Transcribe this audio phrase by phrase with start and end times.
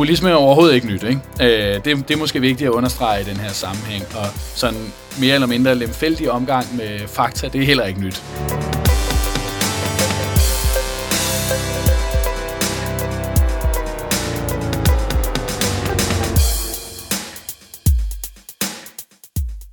[0.00, 1.02] populisme er overhovedet ikke nyt.
[1.02, 1.20] Ikke?
[1.40, 4.04] Øh, det, det er måske vigtigt at understrege i den her sammenhæng.
[4.16, 8.22] Og sådan mere eller mindre lemfældig omgang med fakta, det er heller ikke nyt.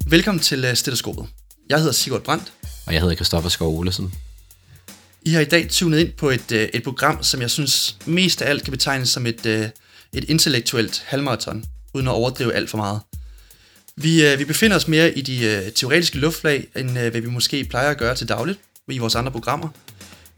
[0.09, 1.25] Velkommen til uh, Stetoskopet.
[1.69, 2.53] Jeg hedder Sigurd Brandt.
[2.87, 4.13] Og jeg hedder Christoffer Skov Olesen.
[5.21, 8.41] I har i dag tunet ind på et, uh, et program, som jeg synes mest
[8.41, 9.65] af alt kan betegnes som et, uh,
[10.13, 12.99] et intellektuelt halvmarathon, uden at overdrive alt for meget.
[13.95, 17.29] Vi, øh, vi befinder os mere i de øh, teoretiske luftlag, end uh, hvad vi
[17.29, 19.69] måske plejer at gøre til dagligt i vores andre programmer.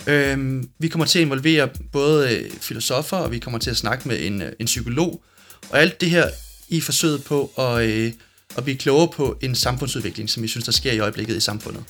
[0.07, 4.07] Uh, vi kommer til at involvere både uh, filosofer, og vi kommer til at snakke
[4.07, 5.23] med en, en psykolog,
[5.69, 6.29] og alt det her
[6.69, 8.13] i forsøget på at...
[8.57, 11.83] at blive klogere på en samfundsudvikling, som vi synes, der sker i øjeblikket i samfundet.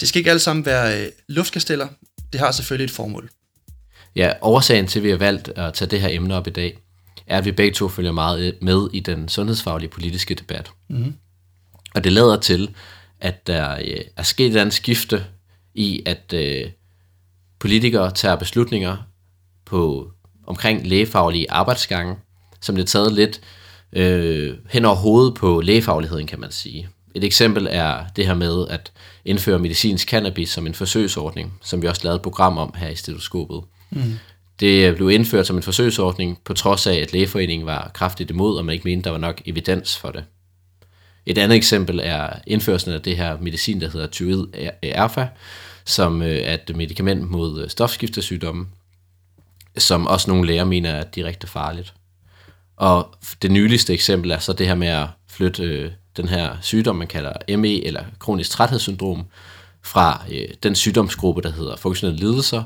[0.00, 1.88] Det skal ikke alle sammen være øh, luftkasteller.
[2.32, 3.30] Det har selvfølgelig et formål.
[4.16, 6.78] Ja, årsagen til, at vi har valgt at tage det her emne op i dag,
[7.26, 10.70] er, at vi begge to følger meget med i den sundhedsfaglige politiske debat.
[10.88, 11.14] Mm-hmm.
[11.94, 12.74] Og det lader til,
[13.20, 15.24] at der øh, er sket et andet skifte
[15.74, 16.70] i, at øh,
[17.58, 18.96] politikere tager beslutninger
[19.64, 20.10] på
[20.46, 22.16] omkring lægefaglige arbejdsgange,
[22.60, 23.40] som det er taget lidt
[23.92, 26.88] øh, hen over hovedet på lægefagligheden, kan man sige.
[27.14, 28.92] Et eksempel er det her med at
[29.24, 32.94] indføre medicinsk cannabis som en forsøgsordning, som vi også lavede et program om her i
[32.94, 33.62] stetoskopet.
[33.92, 34.18] Mm.
[34.60, 38.64] Det blev indført som en forsøgsordning, på trods af, at lægeforeningen var kraftigt imod, og
[38.64, 40.24] man ikke mente, der var nok evidens for det.
[41.26, 44.46] Et andet eksempel er indførelsen af det her medicin, der hedder tyrid
[44.82, 45.26] erfa,
[45.84, 48.66] som øh, er et medicament mod øh, stofskiftesygdomme,
[49.78, 51.94] som også nogle læger mener er direkte farligt.
[52.76, 56.96] Og det nyligste eksempel er så det her med at flytte øh, den her sygdom,
[56.96, 59.24] man kalder ME, eller kronisk træthedssyndrom,
[59.82, 62.62] fra øh, den sygdomsgruppe, der hedder funktionelle lidelser,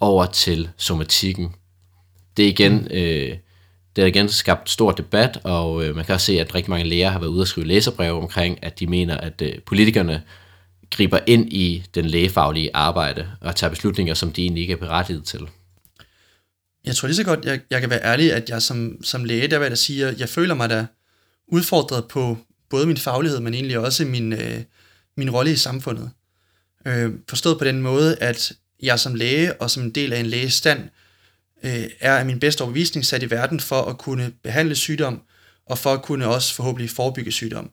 [0.00, 1.54] over til somatikken.
[2.36, 3.36] Det er igen, øh,
[3.96, 6.88] det har igen skabt stor debat, og øh, man kan også se, at rigtig mange
[6.88, 10.22] læger har været ude og skrive læserbreve omkring, at de mener, at øh, politikerne
[10.90, 15.24] griber ind i den lægefaglige arbejde og tager beslutninger, som de egentlig ikke er berettiget
[15.24, 15.40] til.
[16.84, 19.48] Jeg tror lige så godt, jeg, jeg kan være ærlig, at jeg som, som læge,
[19.48, 20.86] der vil jeg sige, at jeg føler mig da
[21.48, 22.38] udfordret på
[22.70, 24.62] både min faglighed, men egentlig også min, øh,
[25.16, 26.10] min rolle i samfundet.
[26.86, 28.52] Øh, forstået på den måde, at
[28.82, 30.88] jeg som læge og som en del af en lægestand
[31.64, 35.22] øh, er af min bedste overbevisning sat i verden for at kunne behandle sygdom,
[35.66, 37.70] og for at kunne også forhåbentlig forebygge sygdom.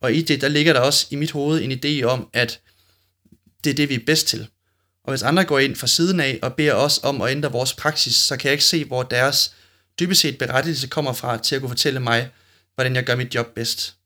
[0.00, 2.60] Og i det, der ligger der også i mit hoved en idé om, at
[3.64, 4.48] det er det, vi er bedst til.
[5.04, 7.74] Og hvis andre går ind fra siden af og beder os om at ændre vores
[7.74, 9.54] praksis, så kan jeg ikke se, hvor deres
[10.00, 12.30] dybest set berettigelse kommer fra til at kunne fortælle mig,
[12.74, 13.96] hvordan jeg gør mit job bedst.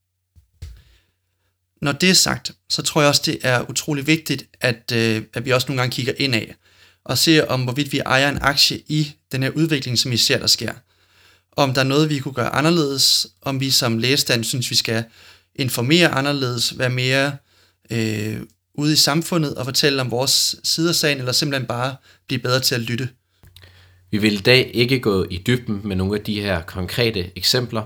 [1.87, 5.45] Når det er sagt, så tror jeg også, det er utrolig vigtigt, at, øh, at
[5.45, 6.55] vi også nogle gange kigger ind af
[7.05, 10.39] og ser om, hvorvidt vi ejer en aktie i den her udvikling, som vi ser,
[10.39, 10.73] der sker.
[11.53, 15.05] Om der er noget, vi kunne gøre anderledes, om vi som lægestand synes, vi skal
[15.55, 17.37] informere anderledes, være mere
[17.91, 18.41] øh,
[18.75, 21.97] ude i samfundet og fortælle om vores side af sagen, eller simpelthen bare
[22.27, 23.09] blive bedre til at lytte.
[24.11, 27.83] Vi vil i dag ikke gå i dybden med nogle af de her konkrete eksempler,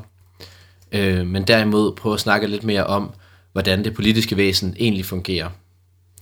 [0.93, 3.15] øh, men derimod prøve at snakke lidt mere om,
[3.53, 5.51] hvordan det politiske væsen egentlig fungerer.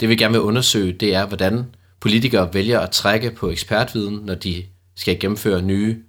[0.01, 1.65] Det vi gerne vil undersøge, det er, hvordan
[2.01, 4.65] politikere vælger at trække på ekspertviden, når de
[4.97, 6.03] skal gennemføre nye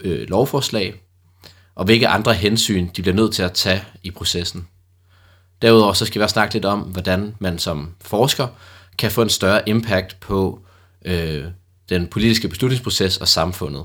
[0.00, 0.94] øh, lovforslag,
[1.74, 4.68] og hvilke andre hensyn de bliver nødt til at tage i processen.
[5.62, 8.48] Derudover så skal vi også snakke lidt om, hvordan man som forsker
[8.98, 10.60] kan få en større impact på
[11.04, 11.44] øh,
[11.88, 13.84] den politiske beslutningsproces og samfundet.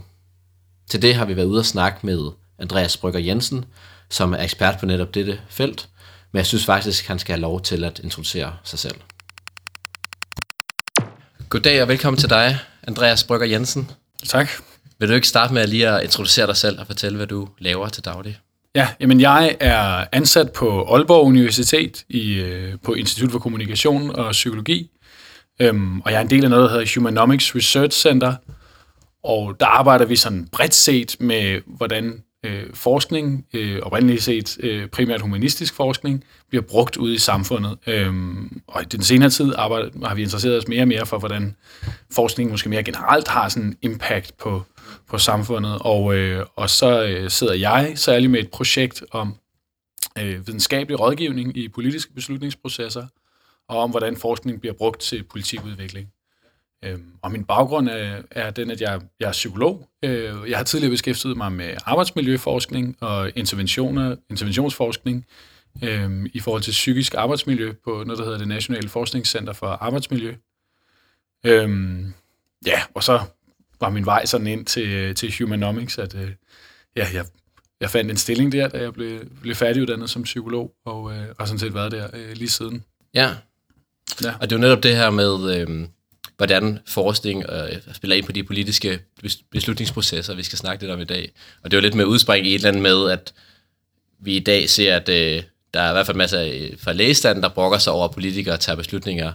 [0.89, 3.65] Til det har vi været ude og snakke med Andreas Brygger Jensen,
[4.09, 5.89] som er ekspert på netop dette felt,
[6.31, 8.95] men jeg synes faktisk, at han skal have lov til at introducere sig selv.
[11.49, 12.57] Goddag og velkommen til dig,
[12.87, 13.91] Andreas Brygger Jensen.
[14.27, 14.49] Tak.
[14.99, 17.89] Vil du ikke starte med lige at introducere dig selv og fortælle, hvad du laver
[17.89, 18.39] til daglig?
[18.75, 24.31] Ja, jamen jeg er ansat på Aalborg Universitet i, øh, på Institut for Kommunikation og
[24.31, 24.91] Psykologi,
[25.59, 28.35] øhm, og jeg er en del af noget, der hedder Humanomics Research Center,
[29.23, 34.87] og der arbejder vi sådan bredt set med, hvordan øh, forskning, øh, oprindeligt set øh,
[34.87, 37.77] primært humanistisk forskning, bliver brugt ude i samfundet.
[37.87, 41.19] Øhm, og i den senere tid arbejde, har vi interesseret os mere og mere for,
[41.19, 41.55] hvordan
[42.11, 44.63] forskning måske mere generelt har sådan en impact på,
[45.09, 45.77] på samfundet.
[45.81, 49.35] Og, øh, og så øh, sidder jeg særligt med et projekt om
[50.17, 53.07] øh, videnskabelig rådgivning i politiske beslutningsprocesser,
[53.69, 56.07] og om hvordan forskning bliver brugt til politikudvikling.
[56.85, 59.89] Øh, og min baggrund er, er den, at jeg, jeg er psykolog.
[60.03, 65.25] Øh, jeg har tidligere beskæftiget mig med arbejdsmiljøforskning og interventioner, interventionsforskning
[65.83, 70.35] øh, i forhold til psykisk arbejdsmiljø på noget, der hedder det Nationale Forskningscenter for Arbejdsmiljø.
[71.45, 71.99] Øh,
[72.65, 73.19] ja, og så
[73.79, 76.31] var min vej sådan ind til, til Humanomics, at øh,
[76.95, 77.25] ja, jeg,
[77.81, 81.45] jeg fandt en stilling der, da jeg blev, blev færdiguddannet som psykolog, og øh, har
[81.45, 82.83] sådan set været der øh, lige siden.
[83.13, 83.29] Ja.
[84.23, 84.33] Ja.
[84.33, 85.87] Og det er jo netop det her med, øh,
[86.37, 88.99] hvordan forskning øh, spiller ind på de politiske
[89.51, 91.31] beslutningsprocesser, vi skal snakke lidt om i dag.
[91.63, 93.33] Og det er jo lidt med udspring i et eller andet med, at
[94.19, 95.43] vi i dag ser, at øh,
[95.73, 98.13] der er i hvert fald masser af øh, fra lægestanden, der brokker sig over, at
[98.13, 99.33] politikere tager beslutninger,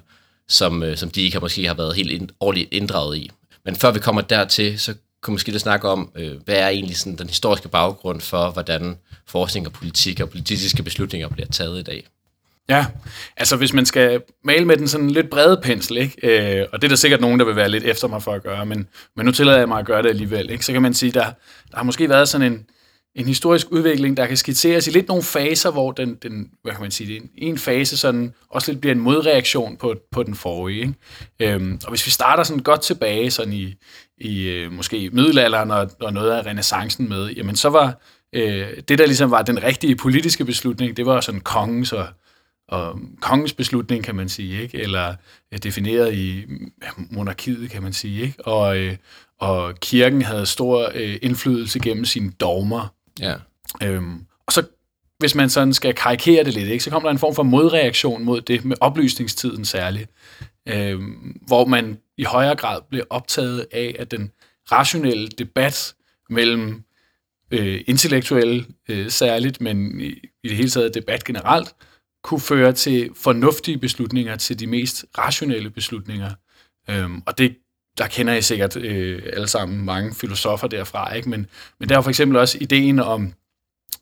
[0.49, 3.31] som, øh, som de ikke har, måske har været helt ind, ordentligt inddraget i.
[3.64, 6.96] Men før vi kommer dertil, så kunne måske lidt snakke om, øh, hvad er egentlig
[6.96, 8.96] sådan den historiske baggrund for, hvordan
[9.26, 12.06] forskning og politik og politiske beslutninger bliver taget i dag.
[12.69, 12.87] Ja,
[13.37, 16.61] altså hvis man skal male med den sådan lidt brede pensel, ikke?
[16.61, 18.43] Øh, og det er der sikkert nogen, der vil være lidt efter mig for at
[18.43, 20.64] gøre, men, men nu tillader jeg mig at gøre det alligevel, ikke?
[20.64, 21.25] så kan man sige, der,
[21.70, 22.67] der har måske været sådan en,
[23.14, 26.82] en historisk udvikling, der kan skitseres i lidt nogle faser, hvor den, den hvad kan
[26.82, 30.81] man sige, en, en fase sådan også lidt bliver en modreaktion på, på den forrige.
[30.81, 31.55] Ikke?
[31.55, 33.75] Øhm, og hvis vi starter sådan godt tilbage sådan i,
[34.19, 38.00] i øh, måske middelalderen og, og noget af renaissancen med, jamen så var
[38.32, 42.06] øh, det, der ligesom var den rigtige politiske beslutning, det var sådan kongens og,
[42.73, 44.79] og kongens beslutning, kan man sige, ikke?
[44.79, 45.15] eller
[45.53, 46.45] øh, defineret i
[46.83, 48.23] ja, monarkiet, kan man sige.
[48.23, 48.47] Ikke?
[48.47, 48.97] Og, øh,
[49.39, 52.89] og kirken havde stor øh, indflydelse gennem sine dogmer,
[53.21, 53.35] Ja.
[53.83, 54.63] Øhm, og så,
[55.19, 58.25] hvis man sådan skal karikere det lidt, ikke, så kommer der en form for modreaktion
[58.25, 60.11] mod det med oplysningstiden særligt,
[60.69, 64.31] øhm, hvor man i højere grad blev optaget af, at den
[64.73, 65.95] rationelle debat
[66.31, 66.83] mellem
[67.51, 70.07] øh, intellektuelle øh, særligt, men i,
[70.45, 71.75] i det hele taget debat generelt,
[72.25, 76.31] kunne føre til fornuftige beslutninger, til de mest rationelle beslutninger.
[76.91, 77.57] Øhm, og det
[77.99, 81.29] der kender I sikkert øh, alle sammen mange filosofer derfra, ikke?
[81.29, 81.47] Men,
[81.81, 83.33] men der er for eksempel også ideen om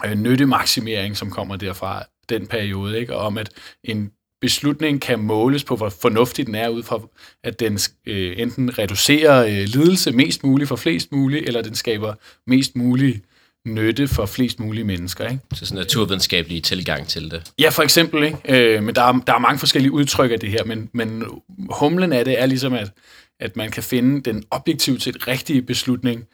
[0.06, 3.16] øh, nyttemaksimering, som kommer derfra den periode, ikke?
[3.16, 3.50] Og om at
[3.84, 7.00] en beslutning kan måles på, hvor fornuftig den er, ud fra
[7.44, 12.14] at den øh, enten reducerer øh, lidelse mest muligt for flest muligt, eller den skaber
[12.46, 13.22] mest mulig
[13.66, 15.28] nytte for flest mulige mennesker.
[15.28, 15.42] Ikke?
[15.54, 17.52] Så sådan en naturvidenskabelig tilgang til det.
[17.58, 18.22] Ja, for eksempel.
[18.22, 18.38] Ikke?
[18.48, 21.24] Øh, men der er, der er mange forskellige udtryk af det her, men, men
[21.70, 22.92] humlen af det er ligesom, at
[23.40, 26.26] at man kan finde den objektivt set rigtige beslutning.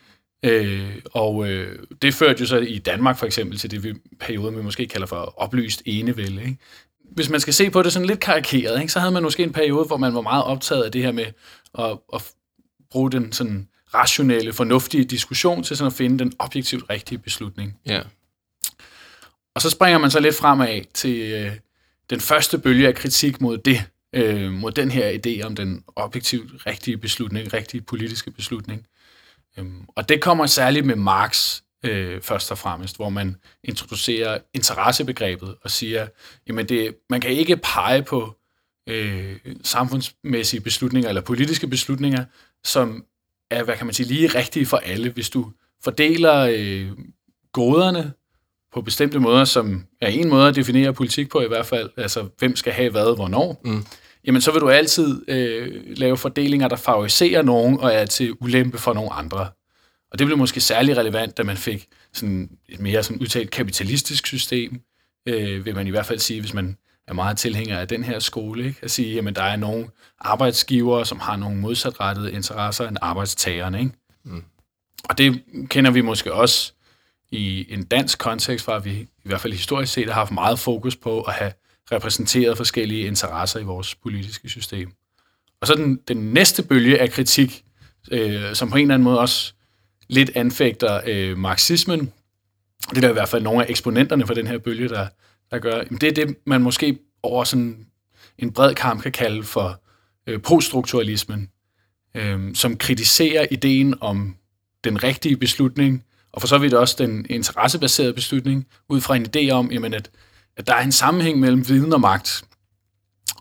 [0.45, 4.55] Øh, og øh, det førte jo så i Danmark for eksempel til det vi, periode,
[4.55, 6.43] vi måske kalder for oplyst enevælde.
[6.43, 6.59] Ikke?
[7.13, 9.53] Hvis man skal se på det sådan lidt karikeret, ikke, så havde man måske en
[9.53, 11.27] periode, hvor man var meget optaget af det her med
[11.79, 12.33] at, at
[12.91, 17.79] bruge den sådan rationelle, fornuftige diskussion til sådan at finde den objektivt rigtige beslutning.
[17.87, 18.01] Ja.
[19.55, 21.53] Og så springer man så lidt fremad til øh,
[22.11, 26.67] den første bølge af kritik mod det, øh, mod den her idé om den objektivt
[26.67, 28.87] rigtige beslutning, rigtige politiske beslutning.
[29.59, 35.57] Øhm, og det kommer særligt med Marx øh, først og fremmest, hvor man introducerer interessebegrebet
[35.63, 36.09] og siger,
[36.49, 38.37] jamen det, man kan ikke pege på
[38.89, 42.25] øh, samfundsmæssige beslutninger eller politiske beslutninger,
[42.65, 43.05] som
[43.51, 45.11] er, hvad kan man sige, lige rigtige for alle.
[45.11, 45.53] Hvis du
[45.85, 46.89] fordeler øh,
[47.53, 48.13] goderne
[48.75, 52.29] på bestemte måder, som er en måde at definere politik på i hvert fald, altså
[52.39, 53.85] hvem skal have hvad, hvornår, mm.
[54.27, 58.79] jamen så vil du altid øh, lave fordelinger, der favoriserer nogen og er til ulempe
[58.79, 59.49] for nogle andre.
[60.13, 64.27] Og det blev måske særlig relevant, da man fik sådan et mere sådan udtalt kapitalistisk
[64.27, 64.81] system,
[65.29, 66.77] øh, vil man i hvert fald sige, hvis man
[67.09, 68.79] er meget tilhænger af den her skole, ikke?
[68.83, 73.79] at sige, at der er nogle arbejdsgivere, som har nogle modsatrettede interesser end arbejdstagerne.
[73.79, 73.93] Ikke?
[74.25, 74.45] Mm.
[75.09, 76.73] Og det kender vi måske også
[77.31, 80.97] i en dansk kontekst, hvor vi i hvert fald historisk set har haft meget fokus
[80.97, 81.53] på at have
[81.93, 84.93] repræsenteret forskellige interesser i vores politiske system.
[85.61, 87.65] Og så den, den næste bølge af kritik,
[88.11, 89.53] øh, som på en eller anden måde også
[90.09, 92.13] lidt anfægter øh, marxismen,
[92.91, 95.09] det er der i hvert fald nogle af eksponenterne for den her bølge, der,
[95.51, 97.87] der gør, det er det, man måske over sådan
[98.39, 99.83] en bred kamp kan kalde for
[100.27, 101.51] øh, poststrukturalismen,
[102.15, 104.37] øh, som kritiserer ideen om
[104.85, 109.51] den rigtige beslutning, og for så vidt også den interessebaserede beslutning, ud fra en idé
[109.51, 110.11] om, jamen, at,
[110.57, 112.45] at der er en sammenhæng mellem viden og magt.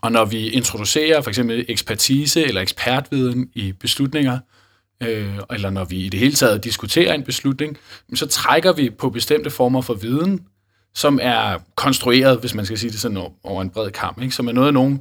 [0.02, 4.38] Og når vi introducerer for eksempel ekspertise eller ekspertviden i beslutninger,
[5.02, 7.78] øh, eller når vi i det hele taget diskuterer en beslutning,
[8.14, 10.46] så trækker vi på bestemte former for viden,
[10.96, 14.34] som er konstrueret, hvis man skal sige det sådan over en bred kamp, ikke?
[14.34, 15.00] som er noget, nogen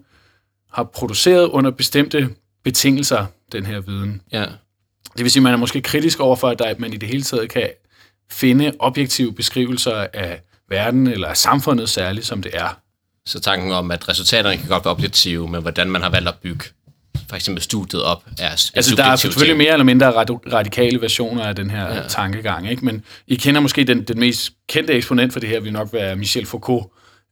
[0.73, 2.29] har produceret under bestemte
[2.63, 4.21] betingelser, den her viden.
[4.31, 4.45] Ja.
[5.17, 7.49] Det vil sige, at man er måske kritisk overfor, at man i det hele taget
[7.49, 7.69] kan
[8.31, 12.79] finde objektive beskrivelser af verden, eller af samfundet særligt, som det er.
[13.25, 16.35] Så tanken om, at resultaterne kan godt være objektive, men hvordan man har valgt at
[16.35, 16.65] bygge
[17.29, 19.57] for eksempel studiet op, er Altså, der er selvfølgelig ting.
[19.57, 20.11] mere eller mindre
[20.53, 22.07] radikale versioner af den her ja.
[22.07, 22.85] tankegang, ikke?
[22.85, 26.15] Men I kender måske den, den mest kendte eksponent for det her, vil nok være
[26.15, 26.85] Michel Foucault,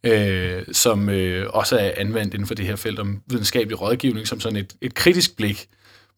[0.03, 4.39] øh, som øh, også er anvendt inden for det her felt om videnskabelig rådgivning, som
[4.39, 5.67] sådan et, et kritisk blik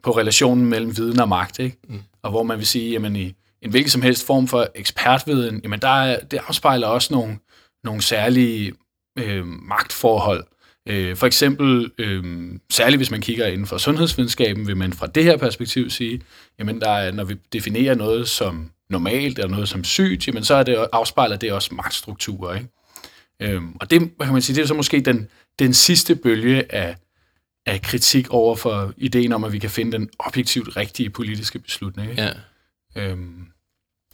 [0.03, 1.59] på relationen mellem viden og magt.
[1.59, 1.77] Ikke?
[1.89, 2.01] Mm.
[2.23, 5.79] og hvor man vil sige, jamen i en hvilken som helst form for ekspertviden, jamen
[5.79, 7.37] der er, det afspejler også nogle,
[7.83, 8.73] nogle særlige
[9.19, 10.43] øh, magtforhold.
[10.87, 12.23] Øh, for eksempel, øh,
[12.71, 16.21] særligt hvis man kigger inden for sundhedsvidenskaben, vil man fra det her perspektiv sige,
[16.59, 20.55] jamen der er, når vi definerer noget som normalt, eller noget som sygt, jamen så
[20.55, 22.55] er det, afspejler det også magtstrukturer.
[22.55, 22.67] Ikke?
[23.39, 25.27] Øhm, og det, kan man sige, det er så måske den,
[25.59, 26.95] den sidste bølge af,
[27.65, 32.09] af kritik over for ideen om, at vi kan finde den objektivt rigtige politiske beslutning.
[32.09, 32.21] Ikke?
[32.23, 32.31] Ja.
[32.95, 33.47] Øhm,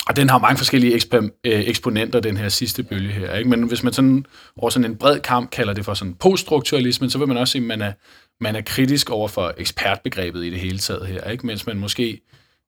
[0.07, 3.35] og den har mange forskellige eksper- øh, eksponenter, den her sidste bølge her.
[3.35, 3.49] Ikke?
[3.49, 4.25] Men hvis man sådan
[4.57, 7.61] over sådan en bred kamp kalder det for sådan poststrukturalismen, så vil man også sige,
[7.61, 7.93] at man er,
[8.39, 11.29] man er kritisk over for ekspertbegrebet i det hele taget her.
[11.29, 11.45] Ikke?
[11.45, 12.21] Mens man måske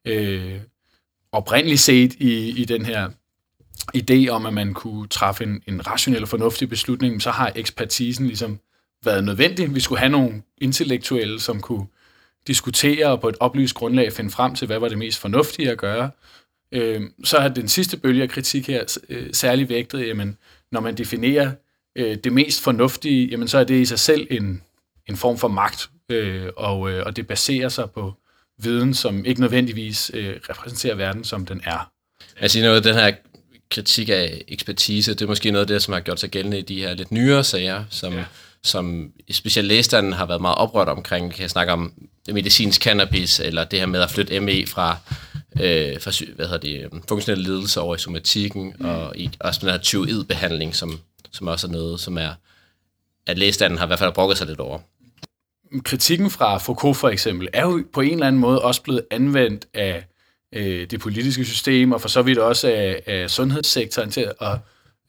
[0.07, 0.59] øh,
[1.31, 3.09] oprindeligt set i, i den her
[3.97, 8.27] idé om, at man kunne træffe en, en rationel og fornuftig beslutning, så har ekspertisen
[8.27, 8.59] ligesom
[9.05, 9.75] været nødvendig.
[9.75, 11.85] Vi skulle have nogle intellektuelle, som kunne
[12.47, 15.77] diskutere og på et oplyst grundlag finde frem til, hvad var det mest fornuftige at
[15.77, 16.09] gøre.
[16.74, 20.38] Øh, så har den sidste bølge af kritik her øh, særlig vægtet, jamen,
[20.72, 21.51] når man definerer
[21.96, 24.62] øh, det mest fornuftige, jamen, så er det i sig selv en,
[25.10, 28.13] en form for magt, øh, og, øh, og det baserer sig på
[28.58, 31.92] viden, som ikke nødvendigvis øh, repræsenterer verden, som den er.
[32.38, 33.12] Altså noget af den her
[33.72, 36.62] kritik af ekspertise, det er måske noget af det, som har gjort sig gældende i
[36.62, 38.24] de her lidt nyere sager, som, ja.
[38.63, 41.34] som specielt lægestanden har været meget oprørt omkring.
[41.34, 41.94] Kan snakke om
[42.32, 44.98] medicinsk cannabis, eller det her med at flytte ME fra,
[45.62, 46.57] øh, fra hvad hedder
[46.89, 48.86] det, funktionelle ledelse over i somatikken, mm.
[48.86, 51.00] og i, også den her tyroid-behandling, som,
[51.31, 52.31] som også er noget, som er,
[53.27, 54.79] at lægestanden har i hvert fald brokket sig lidt over.
[55.83, 59.67] Kritikken fra Foucault for eksempel, er jo på en eller anden måde også blevet anvendt
[59.74, 60.05] af
[60.51, 64.57] øh, det politiske system, og for så vidt også af, af sundhedssektoren til at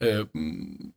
[0.01, 0.25] øh,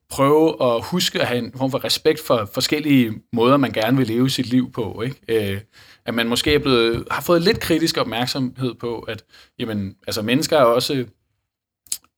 [0.09, 4.07] prøve at huske at have en form for respekt for forskellige måder, man gerne vil
[4.07, 5.01] leve sit liv på.
[5.01, 5.51] Ikke?
[5.53, 5.61] Øh,
[6.05, 9.23] at man måske er blevet, har fået lidt kritisk opmærksomhed på, at
[9.59, 11.05] jamen, altså, mennesker er også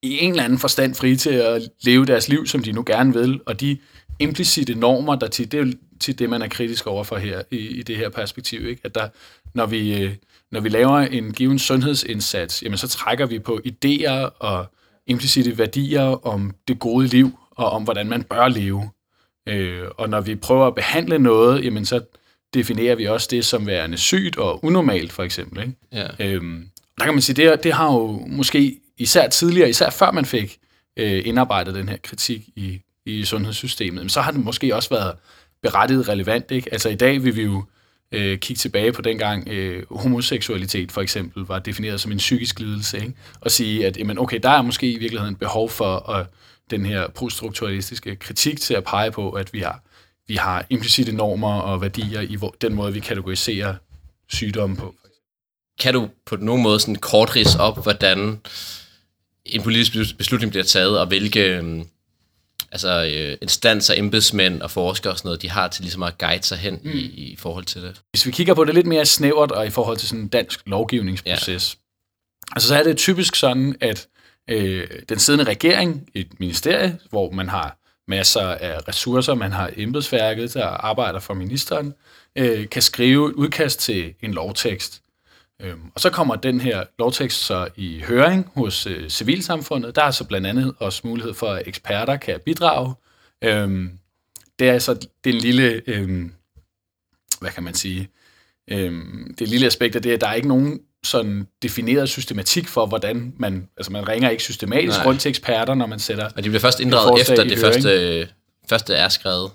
[0.02, 3.14] i en eller anden forstand frie til at leve deres liv, som de nu gerne
[3.14, 3.78] vil, og de
[4.20, 7.84] implicite normer, der til, det til det, man er kritisk over for her i, i
[7.84, 8.68] det her perspektiv.
[8.68, 8.82] Ikke?
[8.84, 9.08] At der,
[9.54, 10.16] når vi, øh,
[10.52, 14.66] når vi laver en given sundhedsindsats, jamen så trækker vi på idéer og
[15.08, 18.90] implicite værdier om det gode liv og om, hvordan man bør leve.
[19.48, 22.02] Øh, og når vi prøver at behandle noget, jamen så
[22.54, 25.62] definerer vi også det som værende sygt og unormalt, for eksempel.
[25.62, 25.76] Ikke?
[25.92, 26.08] Ja.
[26.20, 30.26] Øhm, der kan man sige, det, det har jo måske især tidligere, især før man
[30.26, 30.58] fik
[30.98, 35.16] øh, indarbejdet den her kritik i, i sundhedssystemet, så har det måske også været
[35.62, 36.52] berettiget relevant.
[36.52, 36.74] Ikke?
[36.74, 37.64] Altså i dag vil vi jo
[38.12, 43.00] øh, kigge tilbage på dengang øh, homoseksualitet for eksempel var defineret som en psykisk lidelse,
[43.00, 43.14] ikke?
[43.42, 46.28] og sige, at jamen, okay, der er måske i virkeligheden behov for at,
[46.72, 49.84] den her poststrukturalistiske kritik til at pege på, at vi har,
[50.28, 53.76] vi har implicite normer og værdier i den måde, vi kategoriserer
[54.28, 54.96] sygdomme på.
[55.80, 58.40] Kan du på nogen måde sådan kort op, hvordan
[59.46, 61.86] en politisk beslutning bliver taget, og hvilke øhm,
[62.72, 66.44] altså, øh, instanser, embedsmænd og forskere og sådan noget, de har til ligesom at guide
[66.44, 66.92] sig hen mm.
[66.94, 68.02] i, i forhold til det.
[68.12, 70.60] Hvis vi kigger på det lidt mere snævert og i forhold til sådan en dansk
[70.66, 72.54] lovgivningsproces, ja.
[72.56, 74.08] altså så er det typisk sådan, at
[74.50, 77.78] øh, den siddende regering, et ministerie, hvor man har
[78.08, 81.94] masser af ressourcer, man har embedsværket, der arbejder for ministeren,
[82.36, 85.02] øh, kan skrive et udkast til en lovtekst.
[85.62, 89.96] Øhm, og så kommer den her lovtekst så i høring hos øh, civilsamfundet.
[89.96, 92.94] Der er så blandt andet også mulighed for, at eksperter kan bidrage.
[93.44, 94.00] Øhm,
[94.60, 96.34] det er så den lille, øhm,
[97.40, 98.10] hvad kan man sige,
[98.68, 102.86] øhm, det lille aspekt af det, at der er ikke nogen sådan defineret systematik for,
[102.86, 105.06] hvordan man, altså man ringer ikke systematisk Nej.
[105.06, 108.28] rundt til eksperter, når man sætter Og de bliver først inddraget efter det første,
[108.70, 109.52] første er skrevet.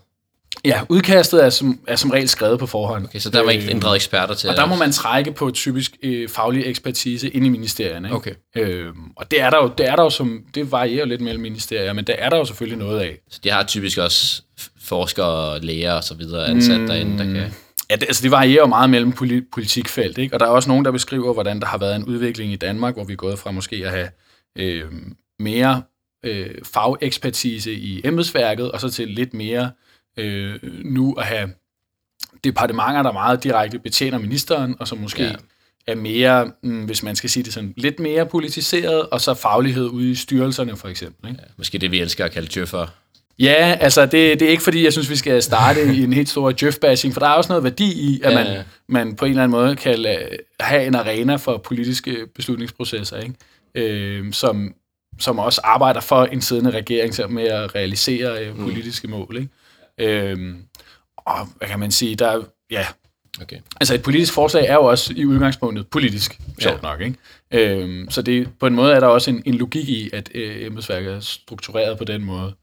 [0.65, 3.05] Ja, udkastet er som, er som regel skrevet på forhånd.
[3.05, 5.97] Okay, så der var ikke øh, eksperter til Og der må man trække på typisk
[6.03, 8.09] øh, faglig ekspertise ind i ministerierne.
[8.09, 8.17] Ikke?
[8.17, 8.35] Okay.
[8.57, 11.43] Øhm, og det er, der jo, det er der jo som, det varierer lidt mellem
[11.43, 13.19] ministerier, men der er der jo selvfølgelig noget af.
[13.31, 14.43] Så de har typisk også
[14.81, 17.55] forskere, læger og så videre ansat mm, derinde, der kan...
[17.95, 19.13] Ja, det, altså det varierer jo meget mellem
[19.53, 20.35] politikfelt, ikke?
[20.35, 22.95] og der er også nogen, der beskriver, hvordan der har været en udvikling i Danmark,
[22.95, 24.09] hvor vi er gået fra måske at have
[24.59, 24.93] øh,
[25.39, 25.83] mere
[26.25, 29.71] øh, fagekspertise i embedsværket, og så til lidt mere
[30.17, 31.51] øh, nu at have
[32.45, 35.35] departementer, der meget direkte betjener ministeren, og som måske ja.
[35.87, 39.87] er mere, mm, hvis man skal sige det sådan, lidt mere politiseret, og så faglighed
[39.87, 41.31] ude i styrelserne for eksempel.
[41.31, 41.43] Ikke?
[41.43, 42.91] Ja, måske det, vi elsker at kalde for.
[43.39, 46.29] Ja, altså det, det er ikke fordi, jeg synes, vi skal starte i en helt
[46.29, 48.63] stor djøf-bashing, for der er også noget værdi i, at man, ja.
[48.89, 50.07] man på en eller anden måde kan
[50.61, 53.35] have en arena for politiske beslutningsprocesser, ikke?
[53.75, 54.75] Øh, som,
[55.21, 59.11] som også arbejder for en siddende regering med at realisere øh, politiske mm.
[59.11, 59.37] mål.
[59.37, 60.31] Ikke?
[60.31, 60.57] Øhm,
[61.17, 62.87] og hvad kan man sige, der, ja,
[63.43, 63.57] Okay.
[63.81, 66.89] Altså et politisk forslag er jo også i udgangspunktet politisk, sjovt Ja.
[66.89, 67.01] nok.
[67.01, 67.17] Ikke?
[67.51, 70.67] Øhm, så det, på en måde er der også en, en logik i, at øh,
[70.67, 72.55] embedsværket er struktureret på den måde.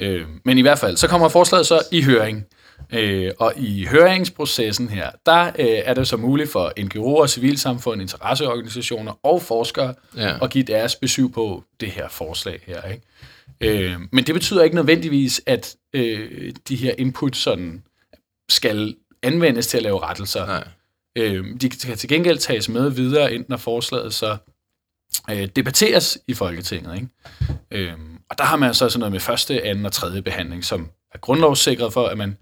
[0.00, 2.44] Øh, men i hvert fald, så kommer forslaget så i høring.
[2.92, 5.50] Øh, og i høringsprocessen her, der øh,
[5.84, 10.44] er det så muligt for NGO'er, civilsamfund, interesseorganisationer og forskere Ja.
[10.44, 12.82] at give deres besøg på det her forslag her.
[12.82, 13.82] Ikke?
[13.90, 17.82] Øh, men det betyder ikke nødvendigvis, at øh, de her input sådan
[18.48, 20.46] skal anvendes til at lave rettelser.
[20.46, 20.68] Nej.
[21.16, 24.36] Øh, de kan til gengæld tages med videre, ind når forslaget så
[25.30, 26.94] øh, debatteres i Folketinget.
[26.94, 27.08] Ikke?
[27.70, 27.92] Øh,
[28.30, 31.18] og der har man så sådan noget med første, anden og tredje behandling, som er
[31.18, 32.36] grundlovssikret for, at man,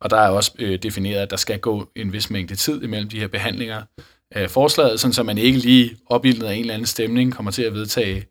[0.00, 3.08] og der er også øh, defineret, at der skal gå en vis mængde tid imellem
[3.08, 3.82] de her behandlinger
[4.30, 7.62] af forslaget, sådan så man ikke lige opildnet af en eller anden stemning kommer til
[7.62, 8.26] at vedtage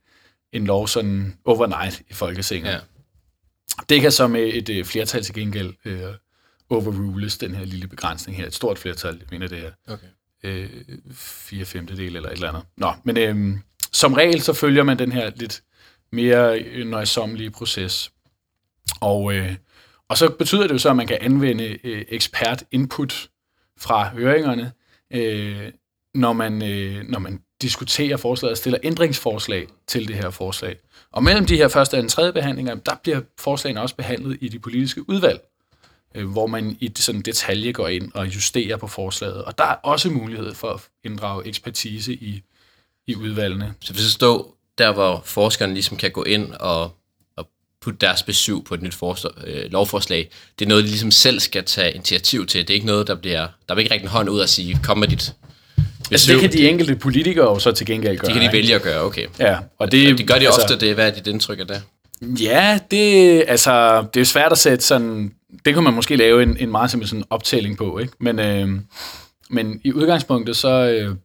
[0.54, 2.72] en lov sådan overnight i Folketinget.
[2.72, 2.80] Ja.
[3.90, 6.02] Det kan så med et øh, flertal til gengæld øh,
[6.70, 8.48] overrules, den her lille begrænsning her.
[8.48, 10.08] Et stort flertal, jeg mener det er Okay
[10.44, 10.70] øh,
[11.14, 12.64] fire femtedel eller et eller andet.
[12.78, 13.58] Nå, men øh,
[13.92, 15.64] som regel så følger man den her lidt
[16.12, 18.12] mere nøjsomlige nøjsommelige proces.
[19.02, 19.56] Og, øh,
[20.10, 23.30] og så betyder det jo så, at man kan anvende øh, ekspert input
[23.80, 24.72] fra høringerne,
[25.14, 25.72] øh,
[26.16, 30.76] når, man, øh, når man diskuterer forslaget og stiller ændringsforslag til det her forslag.
[31.12, 34.48] Og mellem de her første og den tredje behandlinger, der bliver forslagene også behandlet i
[34.48, 35.42] de politiske udvalg,
[36.16, 39.44] hvor man i sådan detalje går ind og justerer på forslaget.
[39.44, 42.44] Og der er også mulighed for at inddrage ekspertise i,
[43.08, 43.74] i udvalgene.
[43.82, 46.96] Så hvis det står der, hvor forskerne ligesom kan gå ind og,
[47.38, 47.48] og
[47.82, 51.40] putte deres besøg på et nyt forslag, øh, lovforslag, det er noget, de ligesom selv
[51.40, 52.62] skal tage initiativ til.
[52.62, 53.48] Det er ikke noget, der bliver...
[53.70, 55.34] Der vil ikke række en hånd ud og sige, kom med dit
[56.12, 58.28] Altså, det kan de enkelte politikere jo så til gengæld gøre.
[58.28, 59.28] det kan de vælge at gøre, okay.
[59.40, 61.68] Ja, og det, Og de gør det altså, ofte, det hvad er dit indtryk af
[61.68, 61.84] det?
[62.22, 65.32] Ja, det, altså, det er svært at sætte sådan...
[65.66, 68.14] Det kunne man måske lave en, en meget simpel sådan optælling på, ikke?
[68.20, 68.80] Men, øh,
[69.50, 71.16] men i udgangspunktet, så, øh,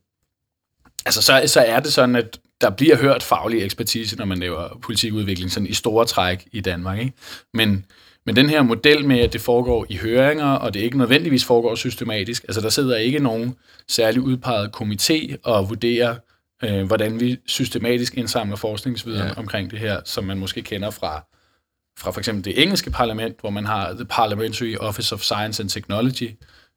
[1.07, 4.79] altså, så, så er det sådan, at der bliver hørt faglig ekspertise, når man laver
[4.83, 6.98] politikudvikling, sådan i store træk i Danmark.
[6.98, 7.12] Ikke?
[7.55, 7.85] Men,
[8.27, 11.74] men den her model med, at det foregår i høringer, og det ikke nødvendigvis foregår
[11.74, 13.55] systematisk, altså der sidder ikke nogen
[13.88, 16.16] særlig udpeget komité og vurderer,
[16.64, 19.33] øh, hvordan vi systematisk indsamler forskningsviden Ja.
[19.37, 21.24] omkring det her, som man måske kender fra,
[21.98, 25.70] fra for eksempel det engelske parlament, hvor man har The Parliamentary Office of Science and
[25.70, 26.30] Technology,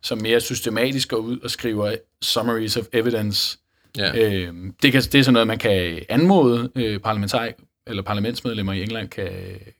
[0.04, 3.58] som mere systematisk går ud og skriver summaries of evidence.
[3.98, 4.16] Ja.
[4.16, 7.50] Øh, det, kan, det er sådan noget, man kan anmode, øh, parlamentar
[7.88, 9.32] eller parlamentsmedlemmer i England kan,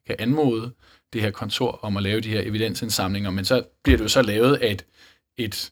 [0.08, 0.72] kan anmode
[1.14, 4.22] det her kontor om at lave de her evidensindsamlinger, men så bliver det jo så
[4.22, 4.86] lavet af et,
[5.38, 5.72] et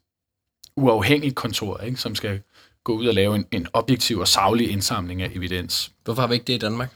[0.75, 2.41] uafhængigt kontor, ikke, som skal
[2.83, 5.91] gå ud og lave en, en objektiv og saglig indsamling af evidens.
[6.03, 6.95] Hvorfor har vi ikke det i Danmark?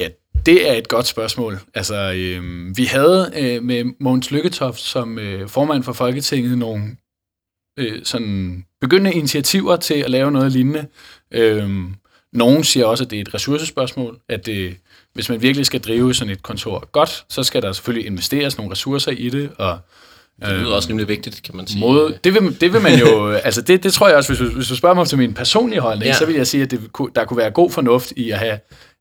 [0.00, 0.08] Ja,
[0.46, 1.58] det er et godt spørgsmål.
[1.74, 2.42] Altså, øh,
[2.76, 6.96] vi havde øh, med Mogens Lykketoft som øh, formand for Folketinget nogle
[7.78, 10.86] øh, sådan begyndende initiativer til at lave noget lignende.
[11.32, 11.70] Øh,
[12.32, 14.76] nogen siger også, at det er et ressourcespørgsmål, at det,
[15.14, 18.72] hvis man virkelig skal drive sådan et kontor godt, så skal der selvfølgelig investeres nogle
[18.72, 19.78] ressourcer i det, og
[20.46, 21.80] Det lyder også rimelig vigtigt, kan man sige.
[21.80, 24.54] Måde, det, vil, det vil man jo, altså det, det tror jeg også, hvis du,
[24.56, 26.14] hvis du spørger mig til min personlige holdning, Ja.
[26.14, 28.58] så vil jeg sige, at det, kunne- der kunne være god fornuft i at have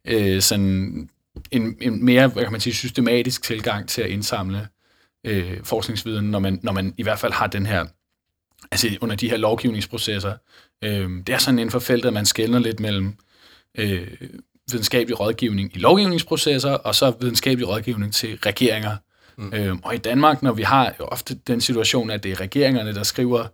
[0.08, 1.10] øh, sådan
[1.52, 4.68] en, en mere, hvad kan man sige, systematisk tilgang til at indsamle
[5.26, 7.86] øh, forskningsviden, når man, når man i hvert fald har den her,
[8.72, 10.34] altså under de her lovgivningsprocesser.
[10.84, 13.16] Øh, det er sådan inden for feltet, at man skældner lidt mellem
[13.78, 14.08] øh,
[14.72, 18.98] videnskabelig rådgivning i lovgivningsprocesser, og så videnskabelig rådgivning til regeringer.
[19.38, 19.54] Mm.
[19.54, 22.94] Øh, og i Danmark, når vi har jo ofte den situation, at det er regeringerne,
[22.96, 23.46] der skriver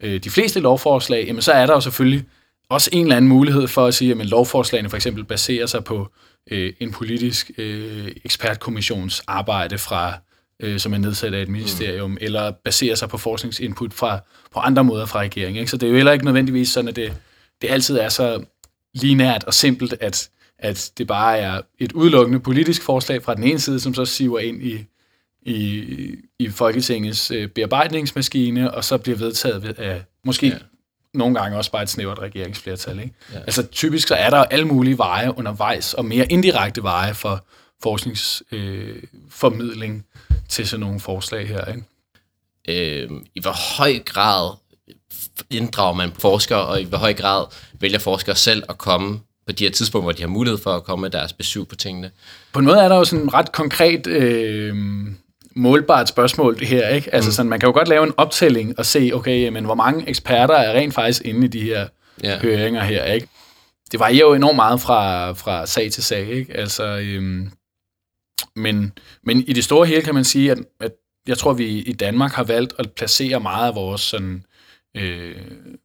[0.00, 2.24] øh, de fleste lovforslag, jamen så er der jo selvfølgelig
[2.68, 6.12] også en eller anden mulighed for at sige, at lovforslagene for eksempel baserer sig på
[6.50, 10.18] øh, en politisk øh, ekspertkommissions arbejde fra
[10.60, 12.18] øh, som er nedsat af et ministerium, mm.
[12.20, 14.20] eller baserer sig på forskningsinput fra,
[14.52, 15.60] på andre måder fra regeringen.
[15.60, 15.70] Ikke?
[15.70, 17.12] Så det er jo heller ikke nødvendigvis sådan, at det,
[17.62, 18.44] det altid er så
[18.94, 20.28] linært og simpelt, at,
[20.58, 24.38] at det bare er et udelukkende politisk forslag fra den ene side, som så siver
[24.38, 24.86] ind i,
[25.42, 25.84] i,
[26.38, 30.54] i Folketingets øh, bearbejdningsmaskine, og så bliver vedtaget ved- af måske Ja.
[31.14, 32.98] Nogle gange også bare et snævert regeringsflertal.
[32.98, 33.14] Ikke?
[33.32, 33.38] Ja.
[33.38, 37.44] Altså typisk så er der alle mulige veje undervejs, og mere indirekte veje for
[37.82, 41.64] forskningsformidling øh, til sådan nogle forslag her.
[41.64, 41.82] Ikke?
[42.68, 44.50] øh, i hvor høj grad
[45.50, 47.46] inddrager man forskere, og i hvor høj grad
[47.80, 50.84] vælger forskere selv at komme på de her tidspunkter, hvor de har mulighed for at
[50.84, 52.10] komme med deres besøg på tingene.
[52.52, 54.76] På en måde er der jo sådan et ret konkret øh,
[55.56, 56.88] målbart spørgsmål det her.
[56.88, 57.14] Ikke?
[57.14, 60.08] Altså sådan, man kan jo godt lave en optælling og se, okay, men hvor mange
[60.08, 61.88] eksperter er rent faktisk inde i de her
[62.22, 62.38] ja.
[62.38, 63.04] høringer her.
[63.04, 63.28] Ikke?
[63.92, 66.28] Det varierer jo enormt meget fra, fra sag til sag.
[66.28, 66.56] Ikke?
[66.56, 67.50] Altså, øhm,
[68.56, 68.92] men,
[69.24, 70.92] men i det store hele kan man sige, at, at
[71.28, 74.44] jeg tror, vi i Danmark har valgt at placere meget af vores sådan,
[74.96, 75.36] øh,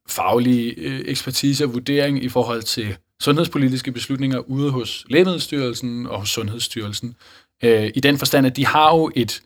[0.10, 6.30] faglige øh, ekspertise og vurdering i forhold til sundhedspolitiske beslutninger ude hos Lægemiddelstyrelsen og hos
[6.30, 7.16] Sundhedsstyrelsen.
[7.64, 9.42] Øh, I den forstand, at de har jo et,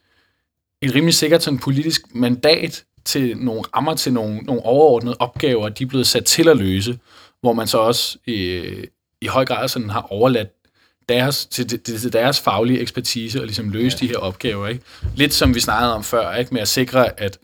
[0.85, 5.83] et rimelig sikkert sådan politisk mandat til nogle rammer til nogle, nogle overordnede opgaver, de
[5.83, 6.99] er blevet sat til at løse,
[7.41, 8.83] hvor man så også øh,
[9.21, 10.49] i høj grad sådan har overladt
[11.09, 14.05] deres, til, til, deres faglige ekspertise og ligesom løse ja.
[14.05, 14.67] de her opgaver.
[14.67, 14.83] Ikke?
[15.15, 16.53] Lidt som vi snakkede om før, ikke?
[16.53, 17.39] med at sikre, at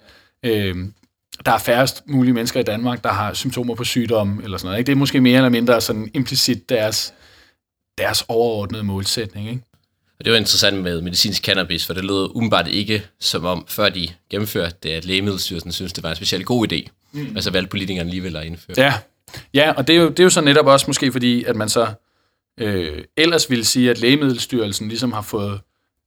[0.45, 0.75] øh,
[1.45, 4.79] der er færrest mulige mennesker i Danmark, der har symptomer på sygdom eller sådan noget.
[4.79, 4.87] Ikke?
[4.87, 7.13] Det er måske mere eller mindre sådan implicit deres,
[7.97, 9.49] deres overordnede målsætning.
[9.49, 9.61] Ikke?
[10.19, 13.89] Og det var interessant med medicinsk cannabis, for det lød umiddelbart ikke som om, før
[13.89, 16.89] de gennemførte det, at Lægemiddelstyrelsen synes, det var en specielt god idé.
[17.11, 17.31] Mm.
[17.35, 18.75] Altså valgte politikerne alligevel at indføre.
[18.77, 18.93] Ja,
[19.53, 21.69] ja og det er, jo, det er jo så netop også måske fordi, at man
[21.69, 21.87] så
[22.59, 25.59] øh, ellers ville sige, at Lægemiddelstyrelsen ligesom har fået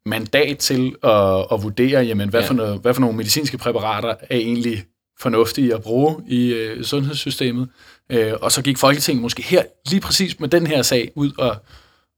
[0.06, 2.48] mandat til at, at vurdere, jamen, hvad, ja.
[2.48, 4.84] for noget, hvad for nogle medicinske præparater er egentlig
[5.20, 7.68] fornuftige at bruge i øh, sundhedssystemet.
[8.10, 11.56] Øh, og så gik Folketinget måske her, lige præcis med den her sag, ud og,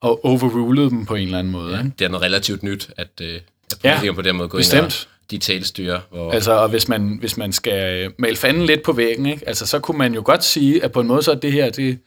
[0.05, 1.73] og overrulede dem på en eller anden måde.
[1.73, 1.93] Ja, ikke?
[1.99, 3.43] det er noget relativt nyt, at, øh, at
[3.81, 4.83] politikere ja, på den måde går bestemt.
[4.83, 6.01] ind og detailstyre.
[6.11, 6.33] Hvor...
[6.33, 9.49] Altså, og hvis man, hvis man skal male fanden lidt på væggen, ikke?
[9.49, 11.71] Altså, så kunne man jo godt sige, at på en måde så er det her,
[11.71, 11.99] det,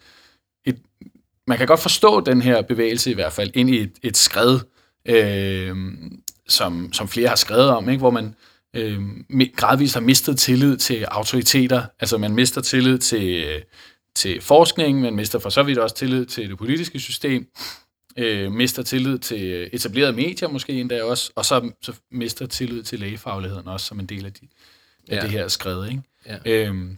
[0.66, 0.78] et,
[1.48, 4.60] man kan godt forstå den her bevægelse i hvert fald, ind i et, et skred,
[5.06, 5.76] øh,
[6.48, 8.00] som, som flere har skrevet om, ikke?
[8.00, 8.36] hvor man
[8.76, 9.02] øh,
[9.56, 11.84] gradvist har mistet tillid til autoriteter.
[12.00, 13.46] Altså man mister tillid til,
[14.16, 17.48] til forskning, man mister for så vidt også tillid til det politiske system,
[18.18, 23.00] øh, mister tillid til etablerede medier måske endda også, og så, så mister tillid til
[23.00, 24.48] lægefagligheden også som en del af, de,
[25.10, 25.22] af ja.
[25.22, 25.88] det her skred.
[25.88, 26.02] Ikke?
[26.26, 26.38] Ja.
[26.46, 26.98] Øhm,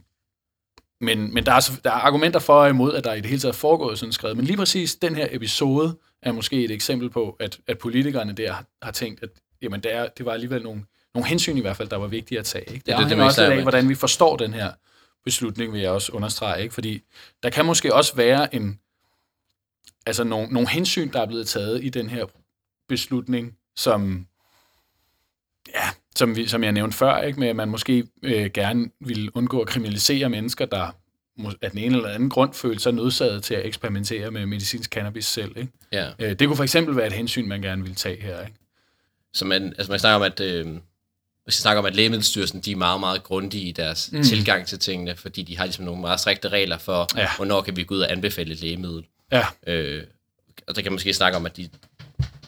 [1.01, 3.39] men, men der, er, der er argumenter for og imod, at der i det hele
[3.41, 4.35] taget er foregået sådan skred.
[4.35, 8.53] Men lige præcis den her episode er måske et eksempel på, at, at politikerne der
[8.53, 9.29] har, har tænkt, at
[9.61, 12.39] jamen, det, er, det var alligevel nogle, nogle hensyn i hvert fald, der var vigtige
[12.39, 12.63] at tage.
[12.73, 12.83] Ikke?
[12.85, 14.71] Det, ja, det, det, det også lidt af, hvordan vi forstår den her
[15.25, 16.63] beslutning, vil jeg også understrege.
[16.63, 16.73] Ikke?
[16.73, 17.01] Fordi
[17.43, 18.79] der kan måske også være en,
[20.05, 22.25] altså nogle, nogle hensyn, der er blevet taget i den her
[22.89, 24.27] beslutning, som,
[25.75, 27.39] ja, som, vi, som jeg nævnte før, ikke?
[27.39, 30.91] med at man måske øh, gerne vil undgå at kriminalisere mennesker, der
[31.61, 35.25] af den ene eller anden grund føler sig nødsaget til at eksperimentere med medicinsk cannabis
[35.25, 35.57] selv.
[35.57, 35.71] Ikke?
[35.91, 36.09] Ja.
[36.19, 38.41] Øh, det kunne for eksempel være et hensyn, man gerne vil tage her.
[38.41, 38.57] Ikke?
[39.33, 40.65] Så man, altså man snakker om, at øh,
[41.43, 44.23] hvis vi snakker om, at Lægemiddelstyrelsen de er meget, meget grundige i deres mm.
[44.23, 47.29] tilgang til tingene, fordi de har ligesom nogle meget strikte regler for, ja.
[47.35, 49.05] hvornår kan vi gå ud og anbefale et lægemiddel.
[49.31, 49.45] Ja.
[49.67, 50.03] Øh,
[50.67, 51.69] og der kan man måske snakke om, at de,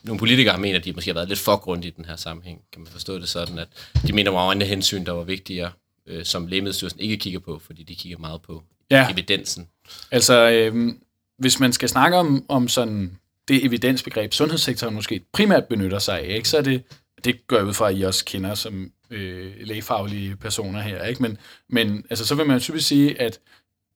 [0.03, 2.61] nogle politikere mener, at de måske har været lidt for grundige i den her sammenhæng.
[2.71, 3.67] Kan man forstå det sådan, at
[4.07, 5.71] de mener, at der var andre hensyn, der var vigtigere,
[6.07, 9.11] øh, som Lægemiddelstyrelsen ikke kigger på, fordi de kigger meget på ja.
[9.11, 9.67] evidensen.
[10.11, 10.93] Altså, øh,
[11.37, 13.17] hvis man skal snakke om, om sådan
[13.47, 16.83] det evidensbegreb, sundhedssektoren måske primært benytter sig af, ikke, så er det
[17.23, 21.21] det gør jeg ud fra, at I også kender som øh, lægefaglige personer her, ikke?
[21.21, 21.37] Men,
[21.69, 23.39] men altså, så vil man typisk sige, at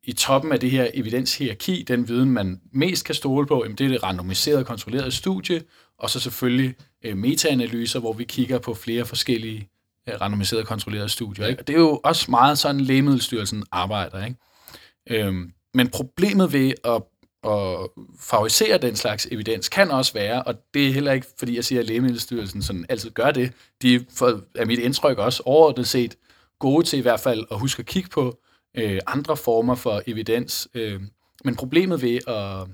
[0.06, 3.86] i toppen af det her evidenshierarki, den viden, man mest kan stole på, jamen, det
[3.86, 5.62] er det randomiserede, kontrollerede studie,
[6.00, 9.70] og så selvfølgelig øh, metaanalyser, hvor vi kigger på flere forskellige
[10.10, 11.48] øh, randomiserede, kontrollerede studier.
[11.48, 11.62] Ikke?
[11.62, 14.26] Og det er jo også meget sådan, Lægemiddelstyrelsen arbejder.
[14.26, 14.38] Ikke?
[15.10, 17.02] Øhm, men problemet ved at
[17.48, 17.88] at
[18.20, 21.82] favorisere den slags evidens kan også være, og det er heller ikke, fordi jeg siger,
[21.82, 23.52] at Lægemiddelstyrelsen sådan altid gør det.
[23.82, 26.16] De er, for, er mit indtryk også overordnet set
[26.60, 28.40] gode til i hvert fald at huske at kigge på
[28.78, 30.68] øh, andre former for evidens.
[30.74, 31.02] Øh,
[31.44, 32.68] men problemet ved at,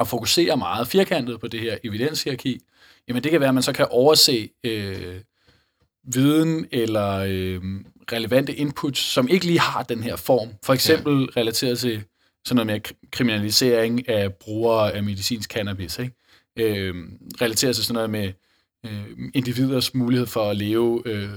[0.00, 2.60] at fokusere meget firkantet på det her evidenshierarki,
[3.08, 5.20] jamen det kan være, at man så kan overse øh,
[6.14, 7.60] viden eller øh,
[8.12, 10.48] relevante inputs, som ikke lige har den her form.
[10.64, 11.40] For eksempel ja.
[11.40, 12.04] relateret til
[12.44, 16.14] sådan noget med kriminalisering af brugere af medicinsk cannabis, ikke?
[16.58, 16.94] Øh,
[17.40, 18.32] relaterer sig sådan noget med
[18.86, 21.28] øh, individers mulighed for at leve øh,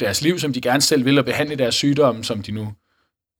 [0.00, 2.72] deres liv, som de gerne selv vil, og behandle deres sygdomme, som de nu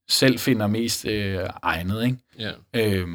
[0.08, 2.04] selv finder mest øh, egnet.
[2.04, 2.18] Ikke?
[2.38, 2.52] Ja.
[2.74, 3.08] Øh,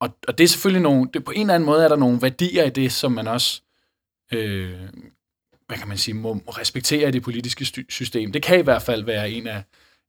[0.00, 2.22] og, og det er selvfølgelig nogle, det, på en eller anden måde er der nogle
[2.22, 3.62] værdier i det, som man også,
[4.32, 4.80] øh,
[5.66, 8.32] hvad kan man sige, må, må respektere i det politiske system.
[8.32, 9.62] Det kan i hvert fald være en af,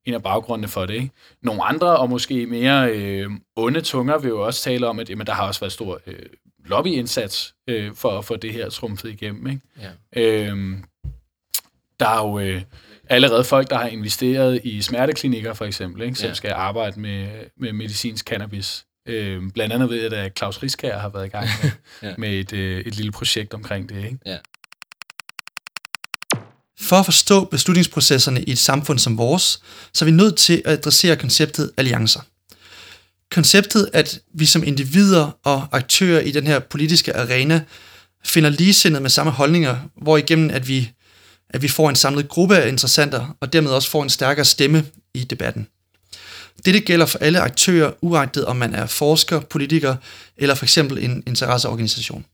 [0.05, 0.93] en af baggrundene for det.
[0.93, 1.09] Ikke?
[1.41, 5.27] Nogle andre, og måske mere øh, onde tunger, vil jo også tale om, at jamen,
[5.27, 6.25] der har også været stor øh,
[6.65, 9.47] lobbyindsats øh, for at få det her trumfet igennem.
[9.47, 9.61] Ikke?
[10.15, 10.21] Ja.
[10.21, 10.77] Øh,
[11.99, 12.61] der er jo øh,
[13.09, 16.15] allerede folk, der har investeret i smerteklinikker, for eksempel, ikke?
[16.15, 16.33] som ja.
[16.33, 17.27] skal arbejde med,
[17.59, 18.85] med medicinsk cannabis.
[19.07, 21.71] Øh, blandt andet ved jeg, at Claus Riskær har været i gang med,
[22.09, 22.13] ja.
[22.17, 23.97] med et, øh, et lille projekt omkring det.
[23.97, 24.17] Ikke?
[24.25, 24.37] Ja.
[26.79, 29.61] For at forstå beslutningsprocesserne i et samfund som vores,
[29.93, 32.21] så er vi nødt til at adressere konceptet alliancer.
[33.31, 37.61] Konceptet, at vi som individer og aktører i den her politiske arena
[38.25, 40.91] finder ligesindet med samme holdninger, hvor igennem at vi,
[41.55, 44.85] at vi får en samlet gruppe af interessenter, og dermed også får en stærkere stemme
[45.13, 45.67] i debatten.
[46.65, 49.95] Dette gælder for alle aktører, uagtet om man er forsker, politiker
[50.37, 52.25] eller for eksempel en interesseorganisation.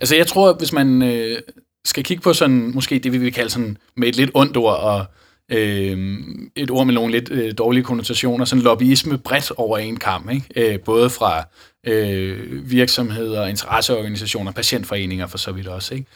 [0.00, 1.38] Altså jeg tror, hvis man øh,
[1.84, 4.76] skal kigge på sådan, måske det vi vil kalde sådan, med et lidt ondt ord,
[4.76, 5.04] og
[5.48, 6.18] øh,
[6.56, 10.72] et ord med nogle lidt øh, dårlige konnotationer, sådan lobbyisme bredt over en kamp, ikke?
[10.72, 11.44] Øh, både fra
[11.86, 15.94] øh, virksomheder, interesseorganisationer, patientforeninger for så vidt også.
[15.94, 16.06] Ikke?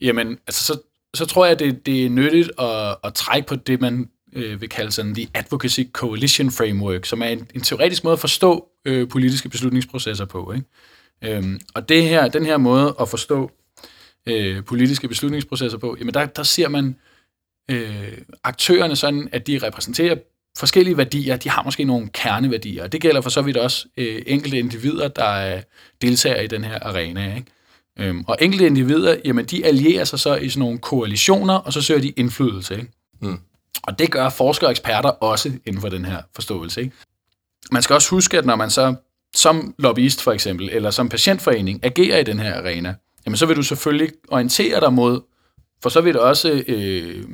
[0.00, 0.80] Jamen, altså, så,
[1.14, 4.68] så tror jeg, det, det er nyttigt at, at trække på det, man øh, vil
[4.68, 9.08] kalde sådan The Advocacy Coalition Framework, som er en, en teoretisk måde at forstå øh,
[9.08, 10.52] politiske beslutningsprocesser på.
[10.52, 11.36] Ikke?
[11.36, 13.50] Øhm, og det her, den her måde at forstå
[14.26, 16.96] øh, politiske beslutningsprocesser på, jamen der, der ser man
[17.70, 20.16] øh, aktørerne sådan, at de repræsenterer
[20.58, 21.36] forskellige værdier.
[21.36, 25.08] De har måske nogle kerneværdier, og det gælder for så vidt også øh, enkelte individer,
[25.08, 25.62] der øh,
[26.02, 27.36] deltager i den her arena.
[27.36, 27.46] Ikke?
[27.98, 31.82] Øhm, og enkelte individer, jamen de allierer sig så i sådan nogle koalitioner, og så
[31.82, 32.74] søger de indflydelse.
[32.74, 32.90] Ikke?
[33.20, 33.38] Mm.
[33.82, 36.80] Og det gør forskere og eksperter også inden for den her forståelse.
[36.80, 36.92] Ikke?
[37.72, 38.94] Man skal også huske, at når man så
[39.36, 42.94] som lobbyist for eksempel, eller som patientforening, agerer i den her arena,
[43.26, 45.20] jamen så vil du selvfølgelig orientere dig mod,
[45.82, 47.24] for så vil det også øh,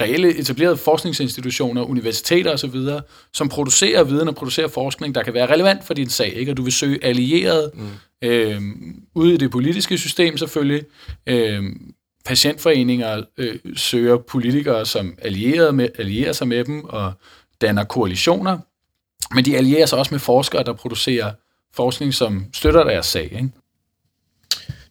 [0.00, 2.76] reelle etablerede forskningsinstitutioner, universiteter osv.,
[3.32, 6.52] som producerer viden og producerer forskning, der kan være relevant for din sag, ikke?
[6.52, 8.28] og du vil søge allieret mm.
[8.28, 8.60] øh,
[9.14, 10.82] ude i det politiske system selvfølgelig.
[11.26, 11.62] Øh,
[12.24, 17.12] patientforeninger øh, søger politikere, som allierer, med, allierer sig med dem og
[17.60, 18.58] danner koalitioner,
[19.34, 21.32] men de allierer sig også med forskere, der producerer
[21.74, 23.24] forskning, som støtter deres sag.
[23.24, 23.50] Ikke?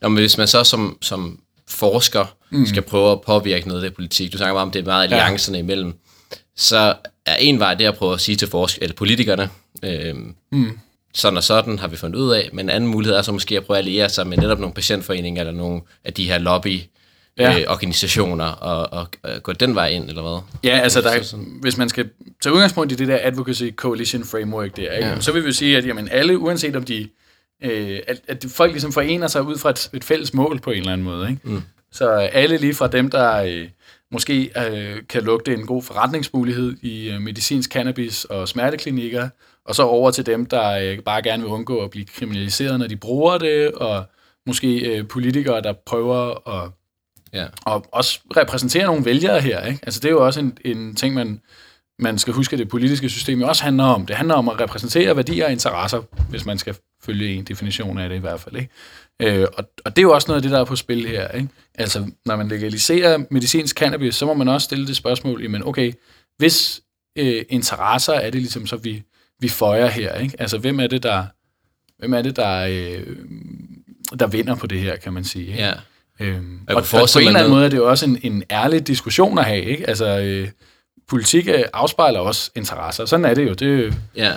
[0.02, 1.40] Nå, men hvis man så som, som
[1.70, 2.66] forsker mm.
[2.66, 5.04] skal prøve at påvirke noget af det politik, du snakker meget om, det er meget
[5.04, 5.64] alliancerne ja.
[5.64, 5.94] imellem,
[6.56, 9.50] så er en vej det at prøve at sige til forsk- eller politikerne,
[9.84, 10.16] øh,
[10.52, 10.80] mm.
[11.14, 13.58] sådan og sådan har vi fundet ud af, men en anden mulighed er så måske
[13.58, 16.82] at prøve at alliere sig med netop nogle patientforeninger eller nogle af de her lobby
[17.40, 17.60] ja.
[17.60, 20.42] øh, organisationer og, og, og gå den vej ind, eller hvad?
[20.64, 22.10] Ja, altså der, hvis man skal
[22.42, 25.08] tage udgangspunkt i det der Advocacy Coalition Framework der, ikke?
[25.08, 25.20] Ja.
[25.20, 27.10] så vil vi sige, at jamen, alle, uanset om de,
[27.64, 30.78] øh, at, at folk ligesom forener sig ud fra et, et fælles mål på en
[30.78, 31.30] eller anden måde.
[31.30, 31.42] Ikke?
[31.44, 31.62] Mm.
[31.92, 33.68] Så alle lige fra dem, der øh,
[34.12, 39.30] måske øh, kan lugte en god forretningsmulighed i øh, medicinsk cannabis og smerteklinikker,
[39.66, 42.88] og så over til dem, der øh, bare gerne vil undgå at blive kriminaliseret, når
[42.88, 44.04] de bruger det, og
[44.46, 46.72] måske øh, politikere, der prøver at
[47.34, 47.46] Ja.
[47.66, 49.66] Og også repræsentere nogle vælgere her.
[49.66, 49.80] Ikke?
[49.84, 51.42] Altså, det er jo også en, en ting, man,
[52.00, 54.06] man skal huske, at det politiske system jo også handler om.
[54.06, 58.10] Det handler om at repræsentere værdier og interesser, hvis man skal følge en definition af
[58.10, 58.56] det i hvert fald.
[58.56, 58.70] Ikke?
[59.42, 61.28] Øh, og, og det er jo også noget af det, der er på spil her.
[61.28, 61.48] Ikke?
[61.76, 65.94] Altså, når man legaliserer medicinsk cannabis, så må man også stille det spørgsmål, men okay,
[66.38, 66.82] hvis
[67.18, 69.04] øh, interesser er det ligesom så, vi,
[69.40, 70.14] vi føjer her.
[70.14, 70.36] Ikke?
[70.40, 71.26] Altså, hvem er det, der,
[72.00, 73.16] hvem er det, der, øh,
[74.20, 75.48] der vinder på det her, kan man sige.
[75.48, 75.64] Ikke?
[75.64, 75.74] Ja.
[76.20, 76.84] Øhm, og, og
[77.14, 79.64] på en eller anden måde er det jo også en, en ærlig diskussion at have.
[79.64, 79.90] Ikke?
[79.90, 80.48] Altså, øh,
[81.10, 83.06] politik øh, afspejler også interesser.
[83.06, 83.54] Sådan er det jo.
[83.54, 84.34] Det er ja.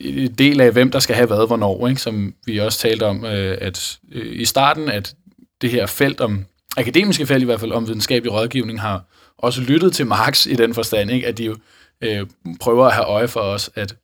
[0.00, 1.88] en del af, hvem der skal have hvad, hvornår.
[1.88, 2.00] Ikke?
[2.00, 5.14] Som vi også talte om øh, at øh, i starten, at
[5.60, 6.44] det her felt om,
[6.76, 9.04] akademiske felt i hvert fald, om videnskabelig rådgivning, har
[9.38, 11.26] også lyttet til Marx i den forstand, ikke?
[11.26, 11.56] at de jo
[12.00, 12.26] øh,
[12.60, 13.96] prøver at have øje for os, at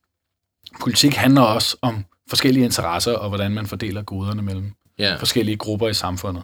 [0.81, 5.17] politik handler også om forskellige interesser, og hvordan man fordeler goderne mellem ja.
[5.17, 6.43] forskellige grupper i samfundet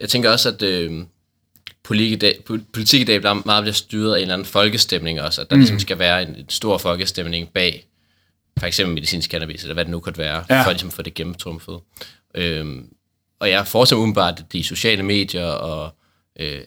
[0.00, 1.04] jeg tænker også, at øh,
[1.84, 2.38] politik, i dag,
[2.72, 5.56] politik i dag bliver meget bliver styret af en eller anden folkestemning også, at der
[5.56, 5.60] mm.
[5.60, 7.86] ligesom skal være en, en stor folkestemning bag
[8.58, 10.62] for eksempel medicinsk cannabis, eller hvad det nu kan være, ja.
[10.62, 11.78] for ligesom at få det gennemtrumfet.
[12.34, 12.86] Øhm,
[13.40, 15.94] og jeg forestiller umiddelbart, at de sociale medier og
[16.40, 16.60] øh,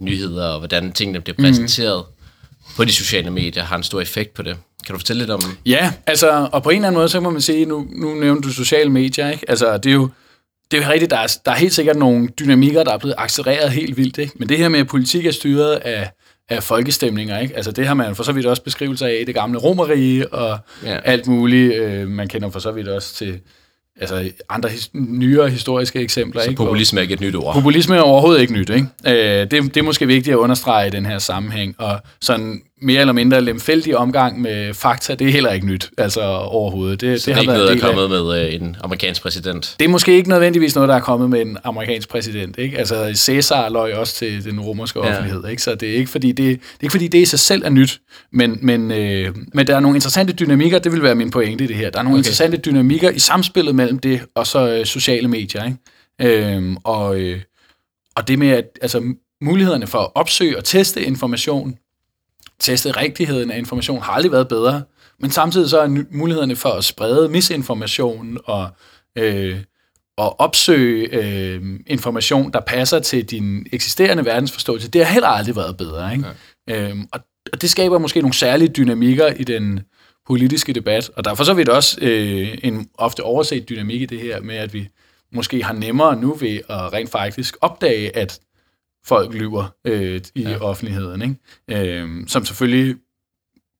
[0.00, 2.74] nyheder og hvordan tingene bliver præsenteret mm.
[2.76, 4.56] på de sociale medier har en stor effekt på det.
[4.86, 5.40] Kan du fortælle lidt om...
[5.66, 8.40] Ja, altså, og på en eller anden måde, så må man sige, nu, nu nævner
[8.40, 9.50] du sociale medier, ikke?
[9.50, 10.10] Altså, det er jo,
[10.70, 13.14] det er jo rigtigt, der er, der er helt sikkert nogle dynamikker, der er blevet
[13.18, 14.18] accelereret helt vildt.
[14.18, 14.32] Ikke?
[14.36, 16.10] Men det her med, at politik er styret af,
[16.48, 17.56] af folkestemninger, ikke?
[17.56, 20.58] Altså det har man for så vidt også beskrivelse af i det gamle romerige og
[20.84, 20.98] ja.
[21.04, 21.74] alt muligt.
[21.74, 23.40] Øh, man kender for så vidt også til
[24.00, 26.42] altså andre his, nyere historiske eksempler.
[26.42, 26.58] Så ikke?
[26.58, 27.54] populisme er ikke et nyt ord?
[27.54, 28.70] Populisme er overhovedet ikke nyt.
[28.70, 28.86] Ikke?
[29.06, 31.74] Øh, det, det er måske vigtigt at understrege i den her sammenhæng.
[31.78, 36.22] Og sådan mere eller mindre lemfældig omgang med fakta, det er heller ikke nyt altså
[36.22, 37.00] overhovedet.
[37.00, 39.76] Det, Så det, det er ikke noget, der er kommet med øh, en amerikansk præsident?
[39.78, 42.58] Det er måske ikke nødvendigvis noget, der er kommet med en amerikansk præsident.
[42.58, 42.78] Ikke?
[42.78, 45.10] Altså Caesar løg også til den romerske ja.
[45.10, 45.48] offentlighed.
[45.48, 45.62] Ikke?
[45.62, 47.70] Så det er ikke fordi det, det er ikke fordi det i sig selv er
[47.70, 48.00] nyt,
[48.32, 51.66] men, men, øh, men der er nogle interessante dynamikker, det vil være min pointe i
[51.66, 51.90] det her.
[51.90, 52.20] Der er nogle okay.
[52.20, 55.64] interessante dynamikker i samspillet mellem det og så øh, sociale medier.
[55.64, 55.78] Ikke?
[56.20, 57.40] Øhm, og, øh,
[58.16, 61.74] og det med, at altså, mulighederne for at opsøge og teste information
[62.60, 64.82] teste rigtigheden af information har aldrig været bedre,
[65.20, 68.68] men samtidig så er mulighederne for at sprede misinformation og,
[69.18, 69.60] øh,
[70.18, 75.76] at opsøge øh, information, der passer til din eksisterende verdensforståelse, det har heller aldrig været
[75.76, 76.12] bedre.
[76.12, 76.26] Ikke?
[76.68, 76.88] Ja.
[76.88, 77.20] Øhm, og,
[77.52, 79.80] og det skaber måske nogle særlige dynamikker i den
[80.26, 84.20] politiske debat, og derfor så er vi også øh, en ofte overset dynamik i det
[84.20, 84.88] her med, at vi
[85.32, 88.40] måske har nemmere nu ved at rent faktisk opdage, at
[89.08, 90.58] folk lyver øh, i ja.
[90.58, 91.90] offentligheden, ikke?
[91.90, 92.96] Øh, som selvfølgelig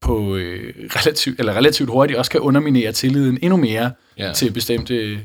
[0.00, 4.32] på øh, relativt, eller relativt hurtigt også kan underminere tilliden endnu mere ja.
[4.32, 5.20] til bestemte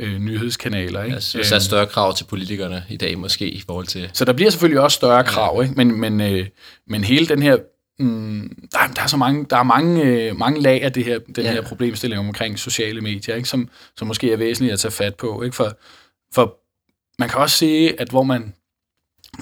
[0.00, 1.02] øh, nyhedskanaler.
[1.02, 1.14] Ikke?
[1.14, 4.10] Altså, der er større krav til politikerne i dag måske i forhold til...
[4.12, 5.74] Så der bliver selvfølgelig også større krav, ikke?
[5.74, 6.46] Men, men, øh,
[6.86, 7.56] men hele den her...
[7.98, 11.18] Mm, der, der er så mange, der er mange, øh, mange lag af det her,
[11.18, 11.52] den ja.
[11.52, 13.48] her problemstilling omkring sociale medier, ikke?
[13.48, 15.42] Som, som måske er væsentligt at tage fat på.
[15.42, 15.56] Ikke?
[15.56, 15.78] For,
[16.34, 16.58] for
[17.18, 18.54] man kan også se, at hvor man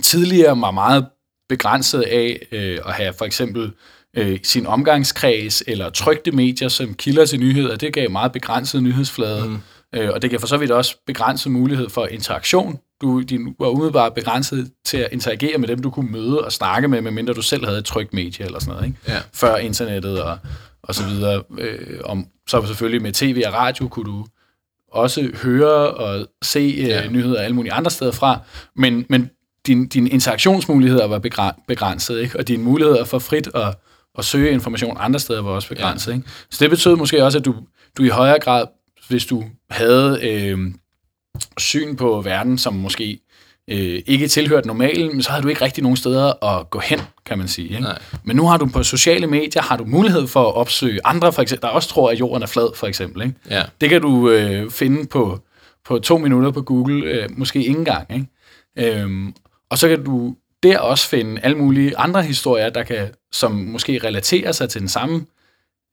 [0.03, 1.07] tidligere var meget
[1.49, 3.73] begrænset af øh, at have for eksempel
[4.17, 9.49] øh, sin omgangskreds eller trygte medier som kilder til nyheder, det gav meget begrænset nyhedsflade.
[9.49, 9.59] Mm
[9.95, 12.79] Øh, og det kan for så vidt også begrænse mulighed for interaktion.
[13.01, 16.89] Du, din var umiddelbart begrænset til at interagere med dem, du kunne møde og snakke
[16.89, 18.99] med, medmindre du selv havde et trygt medie eller sådan noget, ikke?
[19.09, 19.19] Ja.
[19.35, 20.39] før internettet og,
[20.83, 21.43] og så videre.
[21.59, 24.27] Øh, om, så selvfølgelig med tv og radio kunne du
[24.93, 27.09] også høre og se øh, ja.
[27.09, 28.39] nyheder alle mulige andre steder fra,
[28.77, 29.31] men, men
[29.67, 31.19] din, dine interaktionsmuligheder var
[31.69, 32.39] begrænset, ikke?
[32.39, 33.75] og dine muligheder for frit at,
[34.19, 36.13] at søge information andre steder var også begrænset.
[36.13, 36.17] Ja.
[36.17, 36.29] Ikke?
[36.51, 37.55] Så det betød måske også, at du,
[37.99, 38.67] du i højere grad
[39.09, 40.59] hvis du havde øh,
[41.59, 43.21] syn på verden, som måske
[43.71, 47.39] øh, ikke tilhørte normalen, så havde du ikke rigtig nogen steder at gå hen, kan
[47.39, 47.69] man sige.
[47.69, 47.87] Ikke?
[48.25, 51.43] Men nu har du på sociale medier, har du mulighed for at opsøge andre, for
[51.43, 53.23] eksempel, der også tror, at jorden er flad, for eksempel.
[53.23, 53.35] Ikke?
[53.51, 53.63] Ja.
[53.81, 55.41] Det kan du øh, finde på,
[55.85, 58.07] på to minutter på Google, øh, måske ikke engang.
[58.15, 58.97] Ikke?
[58.99, 59.35] Øhm,
[59.71, 64.01] og så kan du der også finde alle mulige andre historier, der kan, som måske
[64.05, 65.27] relaterer sig til den samme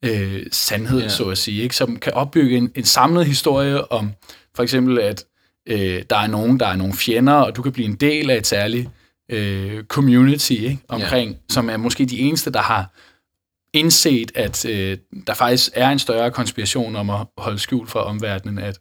[0.05, 1.09] øh, sandhed, ja.
[1.09, 1.75] så at sige, ikke?
[1.75, 4.11] som kan opbygge en, en samlet historie om
[4.55, 5.25] for eksempel, at
[5.65, 8.37] øh, der er nogen, der er nogle fjender, og du kan blive en del af
[8.37, 8.89] et særligt
[9.31, 10.79] øh, community ikke?
[10.87, 11.37] omkring, ja.
[11.49, 12.93] som er måske de eneste, der har
[13.73, 18.57] indset, at øh, der faktisk er en større konspiration om at holde skjult for omverdenen,
[18.57, 18.79] at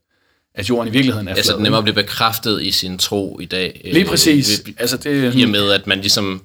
[0.54, 3.80] at jorden i virkeligheden er Altså, den nemmere blive bekræftet i sin tro i dag.
[3.84, 4.62] Lige præcis.
[4.66, 6.42] Øh, altså, det, I og med, at man ligesom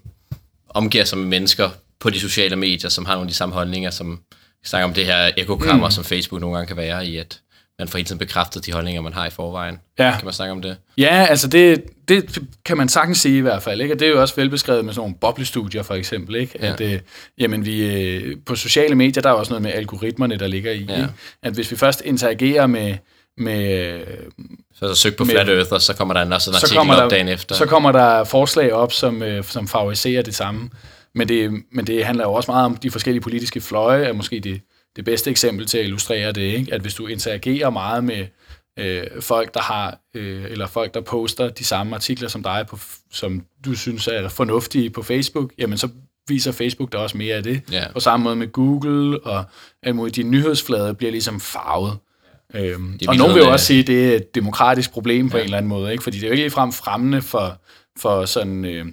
[0.69, 3.89] omgiver sig med mennesker på de sociale medier, som har nogle af de samme holdninger,
[3.89, 4.19] som
[4.65, 5.91] snakker om det her ekokammer, mm.
[5.91, 7.39] som Facebook nogle gange kan være i, at
[7.79, 9.79] man får hele tiden bekræftet de holdninger, man har i forvejen.
[9.99, 10.11] Ja.
[10.11, 10.77] Kan man snakke om det?
[10.97, 13.81] Ja, altså det, det kan man sagtens sige i hvert fald.
[13.81, 13.93] Ikke?
[13.93, 16.35] Og det er jo også velbeskrevet med sådan nogle boblestudier for eksempel.
[16.35, 16.53] Ikke?
[16.61, 16.73] Ja.
[16.73, 16.99] At, øh,
[17.37, 20.85] jamen vi, øh, på sociale medier, der er også noget med algoritmerne, der ligger i.
[20.89, 20.95] Ja.
[20.95, 21.09] Ikke?
[21.43, 22.95] At hvis vi først interagerer med...
[23.37, 24.01] med
[24.75, 26.87] så så søg på med, Flat Earth, og så kommer der også en artikel op
[26.87, 27.55] der, dagen efter.
[27.55, 30.69] Så kommer der forslag op, som, øh, som favoriserer det samme.
[31.15, 34.39] Men det, men det handler jo også meget om de forskellige politiske fløje, er måske
[34.39, 34.61] det,
[34.95, 36.73] det bedste eksempel til at illustrere det, ikke?
[36.73, 38.25] at hvis du interagerer meget med
[38.79, 42.79] øh, folk, der har, øh, eller folk, der poster de samme artikler som dig, på,
[43.11, 45.89] som du synes er fornuftige på Facebook, jamen så
[46.27, 47.61] viser Facebook der også mere af det.
[47.73, 47.93] Yeah.
[47.93, 49.43] På samme måde med Google, og
[49.83, 51.97] at de nyhedsflade bliver ligesom farvet.
[52.53, 55.43] Øhm, og nogen vil jo også sige, at det er et demokratisk problem på yeah.
[55.43, 56.03] en eller anden måde, ikke?
[56.03, 57.61] fordi det er jo ikke ligefrem fremmende for,
[57.97, 58.65] for sådan...
[58.65, 58.85] Øh,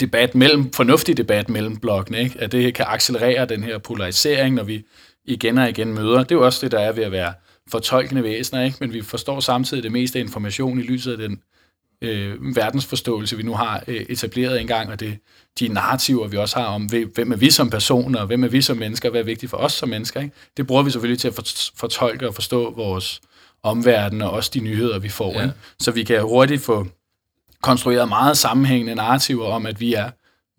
[0.00, 2.40] debat mellem, fornuftig debat mellem blokkene, ikke?
[2.40, 4.82] at det kan accelerere den her polarisering, når vi
[5.24, 6.18] igen og igen møder.
[6.18, 7.32] Det er jo også det, der er ved at være
[7.70, 8.76] fortolkende væsener, ikke?
[8.80, 11.40] men vi forstår samtidig det meste af information i lyset af den
[12.02, 15.18] øh, verdensforståelse, vi nu har øh, etableret engang, og det,
[15.58, 16.84] de narrativer, vi også har om,
[17.14, 19.72] hvem er vi som personer, hvem er vi som mennesker, hvad er vigtigt for os
[19.72, 20.20] som mennesker.
[20.20, 20.34] Ikke?
[20.56, 23.20] Det bruger vi selvfølgelig til at fortolke og forstå vores
[23.62, 25.32] omverden, og også de nyheder, vi får.
[25.32, 25.42] Ja.
[25.42, 25.54] Ikke?
[25.80, 26.86] Så vi kan hurtigt få
[27.62, 30.10] konstrueret meget sammenhængende narrativer om, at vi er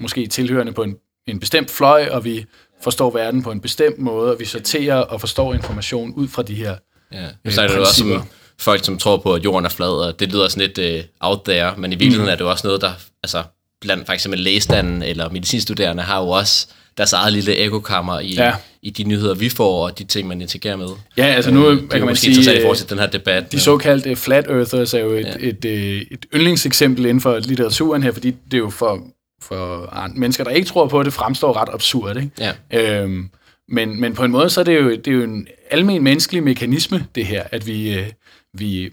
[0.01, 0.95] måske tilhørende på en,
[1.27, 2.45] en bestemt fløj, og vi
[2.81, 6.55] forstår verden på en bestemt måde, og vi sorterer og forstår information ud fra de
[6.55, 6.75] her
[7.11, 8.23] Ja, øh, så er det også som
[8.61, 11.39] folk, som tror på, at jorden er flad, og det lyder sådan lidt uh, out
[11.45, 12.31] there, men i virkeligheden mm.
[12.31, 12.91] er det jo også noget, der,
[13.23, 13.43] altså
[13.81, 18.53] blandt for eksempel lægestanden eller medicinstuderende har jo også deres eget lille ekokammer i, ja.
[18.81, 20.87] i de nyheder, vi får, og de ting, man interagerer med.
[21.17, 22.57] Ja, altså nu øh, det kan man sige...
[22.57, 23.51] i forhold til den her debat.
[23.51, 25.33] De såkaldte flat earthers er jo et, ja.
[25.39, 28.99] et, et, et yndlingseksempel inden for litteraturen her, fordi det er jo for
[29.41, 32.17] for mennesker, der ikke tror på det, fremstår ret absurd.
[32.17, 32.53] Ikke?
[32.71, 33.01] Ja.
[33.01, 33.29] Øhm,
[33.69, 36.43] men, men på en måde, så er det jo, det er jo en almen menneskelig
[36.43, 38.09] mekanisme, det her, at vi, øh,
[38.53, 38.91] vi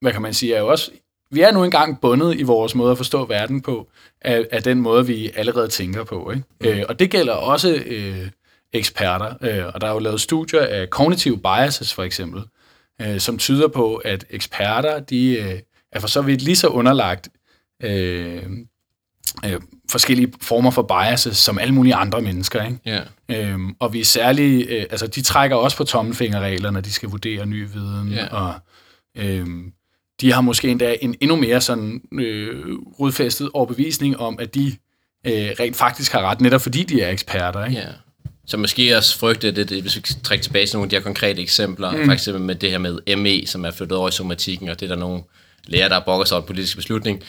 [0.00, 0.90] hvad kan man sige, er jo også,
[1.30, 3.88] vi er nu engang bundet i vores måde at forstå verden på,
[4.20, 6.30] af, af den måde, vi allerede tænker på.
[6.30, 6.44] Ikke?
[6.60, 6.66] Mm.
[6.66, 8.28] Øh, og det gælder også øh,
[8.72, 12.42] eksperter, øh, og der er jo lavet studier af cognitive biases for eksempel,
[13.02, 15.60] øh, som tyder på, at eksperter, de øh,
[15.92, 17.28] er for så vidt lige så underlagt
[17.82, 18.42] øh,
[19.44, 19.60] øh,
[19.90, 22.64] forskellige former for biases, som alle mulige andre mennesker.
[22.64, 22.78] Ikke?
[22.88, 23.52] Yeah.
[23.52, 27.08] Øhm, og vi er særligt, øh, altså de trækker også på tommelfingerregler, når de skal
[27.08, 28.32] vurdere ny viden, yeah.
[28.32, 28.54] og
[29.16, 29.72] øhm,
[30.20, 34.66] de har måske endda en endnu mere sådan øh, rodfæstet overbevisning om, at de
[35.26, 37.64] øh, rent faktisk har ret, netop fordi de er eksperter.
[37.64, 37.78] Ikke?
[37.78, 37.88] Ja.
[38.46, 41.42] Så måske også frygte det, hvis vi trækker tilbage til nogle af de her konkrete
[41.42, 42.04] eksempler, mm.
[42.04, 44.86] for eksempel med det her med ME, som er flyttet over i somatikken, og det
[44.86, 45.22] er der nogle
[45.66, 47.22] læger, der brokker sig over en politisk beslutning,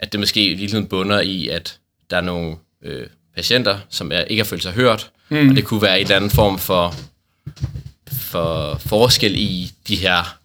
[0.00, 1.78] at det måske lige bunder i, at
[2.10, 5.48] der er nogle øh, patienter, som er, ikke har følt sig hørt, mm.
[5.48, 6.94] og det kunne være en eller anden form for,
[8.08, 10.38] for forskel i de her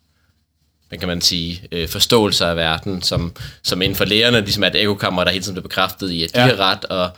[0.92, 4.68] hvad kan man sige, øh, forståelser af verden, som, som inden for lægerne ligesom er
[4.68, 6.48] et ekokammer, der hele tiden bliver bekræftet i, at de ja.
[6.48, 7.10] har ret, og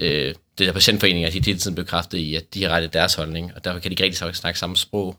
[0.00, 3.14] øh, det der patientforeninger, de hele tiden bekræftet i, at de har ret i deres
[3.14, 5.16] holdning, og derfor kan de ikke rigtig snakke samme sprog.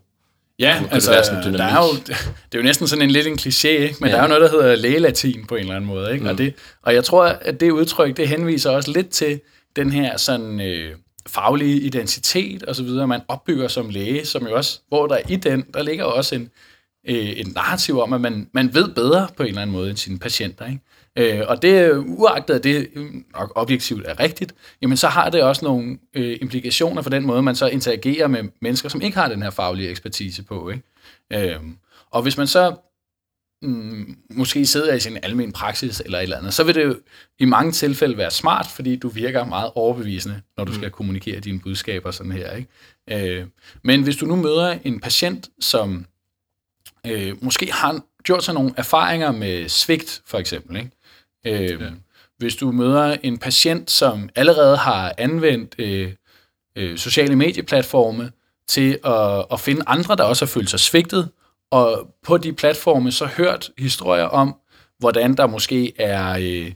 [0.59, 1.11] Ja, altså,
[1.43, 1.93] der er jo,
[2.51, 3.95] det er jo næsten sådan en lidt en kliché, ikke?
[3.99, 4.15] men ja.
[4.15, 6.13] der er jo noget, der hedder lægelatin på en eller anden måde.
[6.13, 6.23] Ikke?
[6.23, 6.29] Mm.
[6.29, 9.41] Og, det, og jeg tror, at det udtryk, det henviser også lidt til
[9.75, 10.95] den her sådan øh,
[11.27, 15.35] faglige identitet og så videre, man opbygger som læge, som jo også, hvor der i
[15.35, 16.49] den, der ligger også en,
[17.07, 19.97] øh, et narrativ om, at man, man ved bedre på en eller anden måde end
[19.97, 20.65] sine patienter.
[20.65, 20.81] Ikke?
[21.17, 22.89] Øh, og det, uagtet at det
[23.33, 27.41] nok objektivt er rigtigt, jamen så har det også nogle øh, implikationer for den måde,
[27.41, 30.69] man så interagerer med mennesker, som ikke har den her faglige ekspertise på.
[30.69, 31.53] Ikke?
[31.53, 31.59] Øh,
[32.11, 32.75] og hvis man så
[33.61, 36.95] mm, måske sidder i sin almen praksis eller et eller andet, så vil det jo
[37.39, 40.77] i mange tilfælde være smart, fordi du virker meget overbevisende, når du mm.
[40.77, 42.51] skal kommunikere dine budskaber sådan her.
[42.51, 43.39] Ikke?
[43.39, 43.45] Øh,
[43.83, 46.05] men hvis du nu møder en patient, som
[47.07, 50.91] øh, måske har gjort sig nogle erfaringer med svigt, for eksempel, ikke?
[51.45, 51.89] Øh, ja.
[52.37, 56.13] Hvis du møder en patient, som allerede har anvendt øh,
[56.75, 58.31] øh, sociale medieplatforme
[58.67, 61.29] til at, at finde andre, der også har følt sig svigtet,
[61.71, 64.55] og på de platforme så hørt historier om,
[64.99, 66.71] hvordan der måske er øh,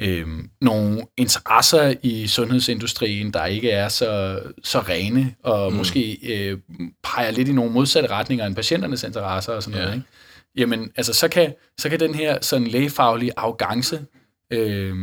[0.00, 0.26] øh,
[0.60, 5.78] nogle interesser i sundhedsindustrien, der ikke er så, så rene, og mm.
[5.78, 6.58] måske øh,
[7.02, 9.84] peger lidt i nogle modsatte retninger end patienternes interesser og sådan ja.
[9.84, 9.96] noget.
[9.96, 10.08] Ikke?
[10.56, 14.06] Jamen, altså, så kan, så kan den her sådan lægefaglige arrogance
[14.52, 14.94] øh,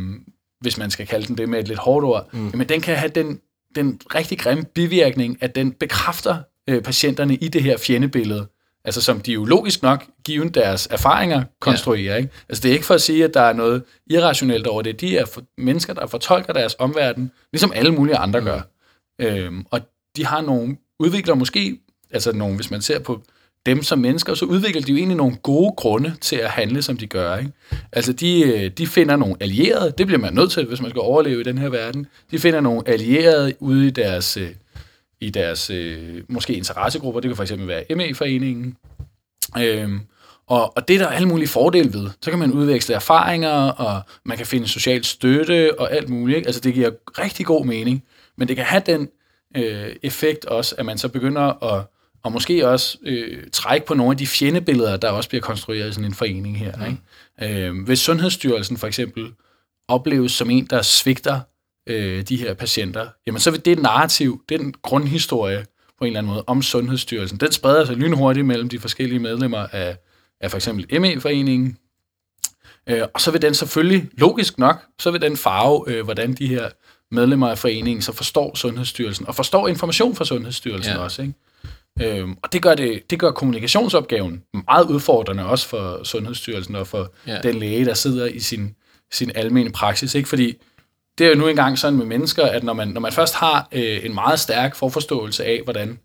[0.60, 2.48] hvis man skal kalde den det med et lidt hårdt ord, mm.
[2.48, 3.40] jamen den kan have den,
[3.74, 6.36] den rigtig grimme bivirkning, at den bekræfter
[6.68, 8.46] øh, patienterne i det her fjendebillede,
[8.84, 12.12] altså som de jo logisk nok, given deres erfaringer, konstruerer.
[12.12, 12.16] Ja.
[12.16, 12.30] Ikke?
[12.48, 15.00] Altså det er ikke for at sige, at der er noget irrationelt over det.
[15.00, 18.46] De er for, mennesker, der fortolker deres omverden, ligesom alle mulige andre mm.
[18.46, 18.60] gør.
[19.20, 19.80] Øhm, og
[20.16, 21.80] de har nogle, udvikler måske,
[22.10, 23.22] altså nogle, hvis man ser på
[23.66, 26.96] dem som mennesker, så udvikler de jo egentlig nogle gode grunde til at handle, som
[26.96, 27.36] de gør.
[27.36, 27.52] Ikke?
[27.92, 31.00] Altså, de, øh, de finder nogle allierede, det bliver man nødt til, hvis man skal
[31.00, 32.06] overleve i den her verden.
[32.30, 34.50] De finder nogle allierede ude i deres, øh,
[35.20, 38.76] i deres øh, måske interessegrupper, det kan for eksempel være ME-foreningen.
[39.58, 40.00] Øhm,
[40.46, 42.10] og, og det er der alle mulige fordele ved.
[42.22, 46.36] Så kan man udveksle erfaringer, og man kan finde social støtte og alt muligt.
[46.36, 46.46] Ikke?
[46.46, 48.04] Altså, det giver rigtig god mening.
[48.36, 49.08] Men det kan have den
[49.56, 51.84] øh, effekt også, at man så begynder at
[52.22, 55.92] og måske også øh, trække på nogle af de fjendebilleder, der også bliver konstrueret i
[55.92, 56.72] sådan en forening her.
[56.76, 56.84] Mm.
[57.42, 57.66] Ikke?
[57.66, 59.32] Øh, hvis Sundhedsstyrelsen for eksempel
[59.88, 61.40] opleves som en, der svigter
[61.86, 65.66] øh, de her patienter, jamen så vil det narrativ, den grundhistorie
[65.98, 69.66] på en eller anden måde om Sundhedsstyrelsen, den spreder sig lynhurtigt mellem de forskellige medlemmer
[69.72, 69.96] af,
[70.40, 71.76] af for eksempel ME-foreningen,
[72.86, 76.46] øh, og så vil den selvfølgelig, logisk nok, så vil den farve, øh, hvordan de
[76.46, 76.68] her
[77.10, 80.98] medlemmer af foreningen så forstår Sundhedsstyrelsen, og forstår information fra Sundhedsstyrelsen ja.
[80.98, 81.22] også.
[81.22, 81.34] Ikke?
[82.02, 87.12] Øhm, og det gør, det, det gør kommunikationsopgaven meget udfordrende, også for Sundhedsstyrelsen og for
[87.26, 87.38] ja.
[87.42, 88.74] den læge, der sidder i sin,
[89.12, 90.14] sin almene praksis.
[90.14, 90.28] Ikke?
[90.28, 90.56] Fordi
[91.18, 93.68] det er jo nu engang sådan med mennesker, at når man, når man først har
[93.72, 95.98] øh, en meget stærk forforståelse af, hvordan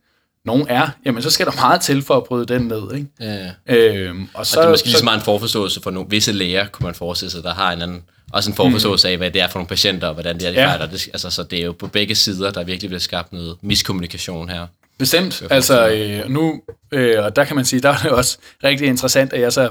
[0.46, 2.94] nogen er, jamen så skal der meget til for at bryde den ned.
[2.94, 3.08] Ikke?
[3.20, 3.76] Ja, ja.
[3.76, 6.32] Øhm, og, så, og det er måske lige så meget en forforståelse for nogle visse
[6.32, 9.12] læger, kunne man forestille sig, der har en anden, også en forforståelse mm.
[9.12, 10.68] af, hvad det er for nogle patienter, og hvordan det er, de ja.
[10.68, 10.86] fejler.
[10.86, 14.50] Det, altså, så det er jo på begge sider, der virkelig bliver skabt noget miskommunikation
[14.50, 14.68] her.
[14.98, 15.44] Bestemt.
[15.50, 19.34] Altså øh, nu, øh, og der kan man sige, der er det også rigtig interessant,
[19.34, 19.70] at jeg så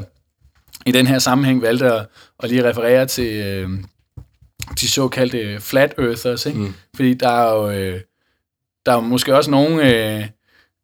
[0.87, 2.07] i den her sammenhæng valgte at,
[2.43, 3.69] at lige referere til øh,
[4.81, 6.59] de såkaldte flat earthers, ikke?
[6.59, 6.75] Mm.
[6.97, 8.01] fordi der er jo øh,
[8.87, 10.27] der er måske også nogle øh,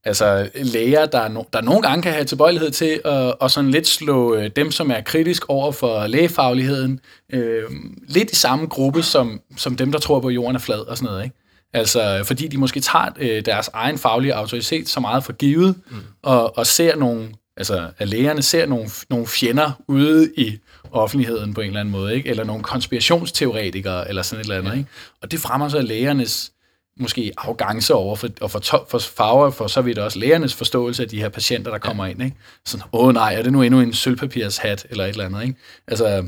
[0.04, 3.86] altså læger, der, no, der nogle gange kan have tilbøjelighed til at, at sådan lidt
[3.86, 7.00] slå øh, dem, som er kritisk over for lægefagligheden,
[7.32, 7.62] øh,
[8.08, 10.96] lidt i samme gruppe som, som dem, der tror på, at jorden er flad og
[10.96, 11.24] sådan noget.
[11.24, 11.36] Ikke?
[11.72, 15.96] Altså, fordi de måske tager øh, deres egen faglige autoritet så meget for givet, mm.
[16.22, 20.58] og, og ser nogle, altså, at lægerne ser nogle, nogle fjender ude i
[20.92, 22.28] offentligheden på en eller anden måde, ikke?
[22.28, 24.70] eller nogle konspirationsteoretikere, eller sådan et eller andet.
[24.70, 24.76] Ja.
[24.76, 24.90] Ikke?
[25.22, 26.52] Og det fremmer så lægernes
[26.96, 31.08] måske arrogance over for, og for, for farver, for så vidt også lægernes forståelse af
[31.08, 32.10] de her patienter, der kommer ja.
[32.10, 32.22] ind.
[32.22, 32.36] Ikke?
[32.66, 35.42] Sådan, åh nej, er det nu endnu en sølvpapirshat, eller et eller andet.
[35.42, 35.54] Ikke?
[35.88, 36.24] Altså,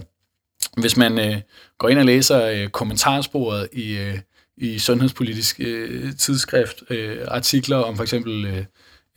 [0.77, 1.37] hvis man øh,
[1.79, 4.19] går ind og læser øh, kommentarsporet i, øh,
[4.57, 8.65] i sundhedspolitisk øh, tidsskrift øh, artikler om for eksempel øh,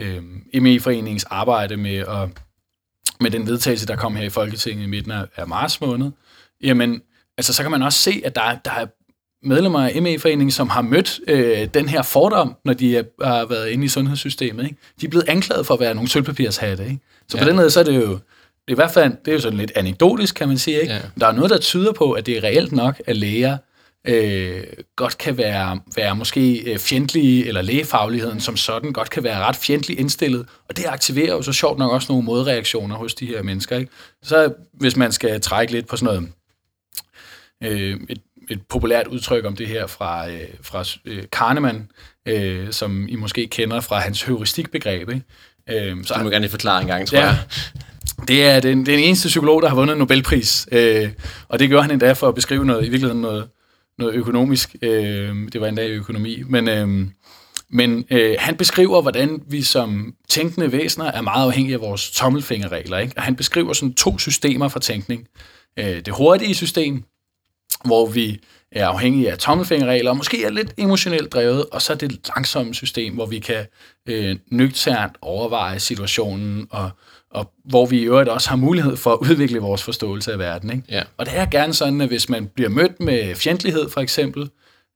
[0.02, 2.30] øh, ME-foreningens arbejde med at
[3.20, 6.12] med den vedtagelse, der kom her i Folketinget i midten af, af marts måned,
[6.64, 7.02] jamen,
[7.38, 8.86] altså, så kan man også se, at der, er- der er
[9.48, 13.70] medlemmer af ME-foreningen, som har mødt øh, den her fordom, når de er, har været
[13.70, 14.64] inde i sundhedssystemet.
[14.64, 14.76] Ikke?
[15.02, 16.84] De er blevet anklaget for at være nogle sølvpapirshatte.
[16.86, 17.00] Ikke?
[17.30, 17.44] Så ja.
[17.44, 18.18] på den måde, så er det jo, det
[18.68, 20.82] er i hvert fald, det er jo sådan lidt anekdotisk, kan man sige.
[20.82, 20.94] Ikke?
[20.94, 21.02] Ja.
[21.20, 23.58] Der er noget, der tyder på, at det er reelt nok, at læger
[24.08, 24.64] øh,
[24.96, 29.56] godt kan være, være måske øh, fjendtlige, eller lægefagligheden som sådan godt kan være ret
[29.56, 33.44] fjendtligt indstillet, og det aktiverer jo så sjovt nok også nogle modreaktioner hos de her
[33.44, 33.78] mennesker.
[33.78, 33.92] Ikke?
[34.24, 36.30] Så hvis man skal trække lidt på sådan noget
[37.64, 38.18] øh, et,
[38.50, 41.90] et populært udtryk om det her fra, øh, fra øh, Kahneman,
[42.26, 45.10] øh, som I måske kender fra hans heuristikbegreb.
[45.10, 45.90] Ikke?
[45.90, 47.26] Øh, så Du må gerne lige forklare en gang, tror Ja.
[47.26, 47.38] jeg.
[48.28, 51.10] det er den, den eneste psykolog, der har vundet en Nobelpris, øh,
[51.48, 53.48] og det gjorde han endda for at beskrive noget, i virkeligheden noget,
[53.98, 54.76] noget økonomisk.
[54.82, 57.08] Øh, det var endda i økonomi, men, øh,
[57.70, 62.98] men øh, han beskriver, hvordan vi som tænkende væsener er meget afhængige af vores tommelfingerregler.
[62.98, 63.14] Ikke?
[63.18, 65.28] Og han beskriver sådan to systemer for tænkning.
[65.80, 67.04] Øh, det hurtige system,
[67.86, 68.40] hvor vi
[68.72, 73.14] er afhængige af tommelfingerregler, og måske er lidt emotionelt drevet, og så det langsomme system,
[73.14, 73.66] hvor vi kan
[74.06, 76.92] øh, nøgternt overveje situationen, og,
[77.36, 80.70] og hvor vi i øvrigt også har mulighed for at udvikle vores forståelse af verden.
[80.70, 80.84] Ikke?
[80.90, 81.04] Ja.
[81.18, 84.50] Og det er gerne sådan, at hvis man bliver mødt med fjendtlighed for eksempel,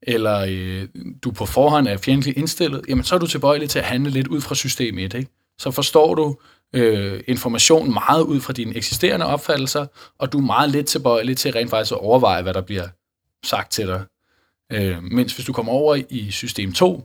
[0.04, 0.88] eller øh,
[1.24, 4.28] du på forhånd er fjendtligt indstillet, jamen så er du tilbøjelig til at handle lidt
[4.28, 5.14] ud fra system 1.
[5.14, 5.30] Ikke?
[5.60, 6.38] Så forstår du
[6.74, 9.86] øh, information meget ud fra dine eksisterende opfattelser,
[10.20, 12.88] og du er meget lidt tilbøjelig til rent faktisk at overveje, hvad der bliver
[13.46, 14.04] sagt til dig.
[14.72, 17.04] Øh, mens hvis du kommer over i system 2,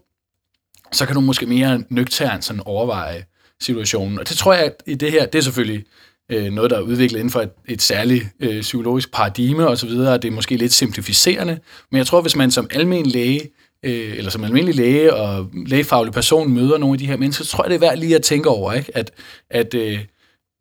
[0.93, 3.25] så kan du måske mere nøgternt sådan overveje
[3.65, 4.19] situationen.
[4.19, 5.85] Og det tror jeg, at i det her, det er selvfølgelig
[6.29, 10.23] øh, noget, der er udviklet inden for et, et særligt øh, psykologisk paradigme osv., og
[10.23, 11.59] det er måske lidt simplificerende,
[11.91, 13.41] men jeg tror, hvis man som almen læge,
[13.83, 17.51] øh, eller som almindelig læge og lægefaglig person møder nogle af de her mennesker, så
[17.51, 18.97] tror jeg, det er værd lige at tænke over, ikke?
[18.97, 19.11] at,
[19.51, 19.99] at øh,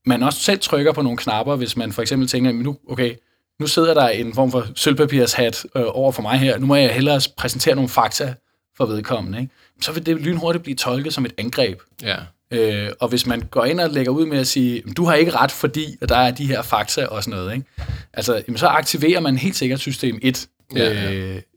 [0.05, 3.15] man også selv trykker på nogle knapper, hvis man for eksempel tænker, nu, okay,
[3.59, 6.93] nu sidder der en form for sølvpapirshat øh, over for mig her, nu må jeg
[6.93, 8.33] hellere præsentere nogle fakta
[8.77, 9.39] for vedkommende.
[9.39, 9.53] Ikke?
[9.81, 11.79] Så vil det lynhurtigt blive tolket som et angreb.
[12.01, 12.17] Ja.
[12.53, 15.31] Øh, og hvis man går ind og lægger ud med at sige, du har ikke
[15.31, 17.65] ret, fordi der er de her fakta og sådan noget, ikke?
[18.13, 21.13] Altså, jamen, så aktiverer man helt sikkert system 1 Ja, ja.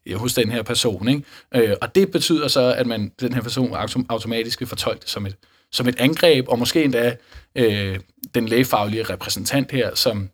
[0.07, 1.09] øh, hos den her person.
[1.09, 1.22] Ikke?
[1.55, 5.09] Øh, og det betyder så, at man den her person autom- automatisk vil fortolke det
[5.09, 5.36] som et,
[5.72, 7.16] som et angreb, og måske endda
[7.55, 7.99] øh,
[8.34, 10.30] den lægefaglige repræsentant her som,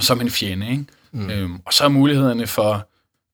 [0.00, 0.70] som en fjende.
[0.70, 0.84] Ikke?
[1.12, 1.30] Mm.
[1.30, 2.88] Øhm, og så er mulighederne for,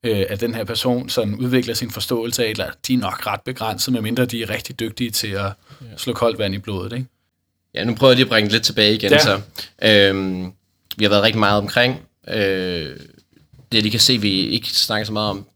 [0.06, 3.40] øh, at den her person sådan udvikler sin forståelse af, eller de er nok ret
[3.40, 5.52] begrænset, medmindre de er rigtig dygtige til at
[5.96, 6.92] slå koldt vand i blodet.
[6.92, 7.06] Ikke?
[7.74, 9.10] Ja, nu prøver jeg lige at bringe det lidt tilbage igen.
[9.10, 9.18] Ja.
[9.18, 9.40] Så,
[9.82, 10.52] øhm,
[10.96, 12.00] vi har været rigtig meget omkring.
[12.28, 12.96] Øh,
[13.72, 15.46] det, de kan se, vi ikke snakker så meget om,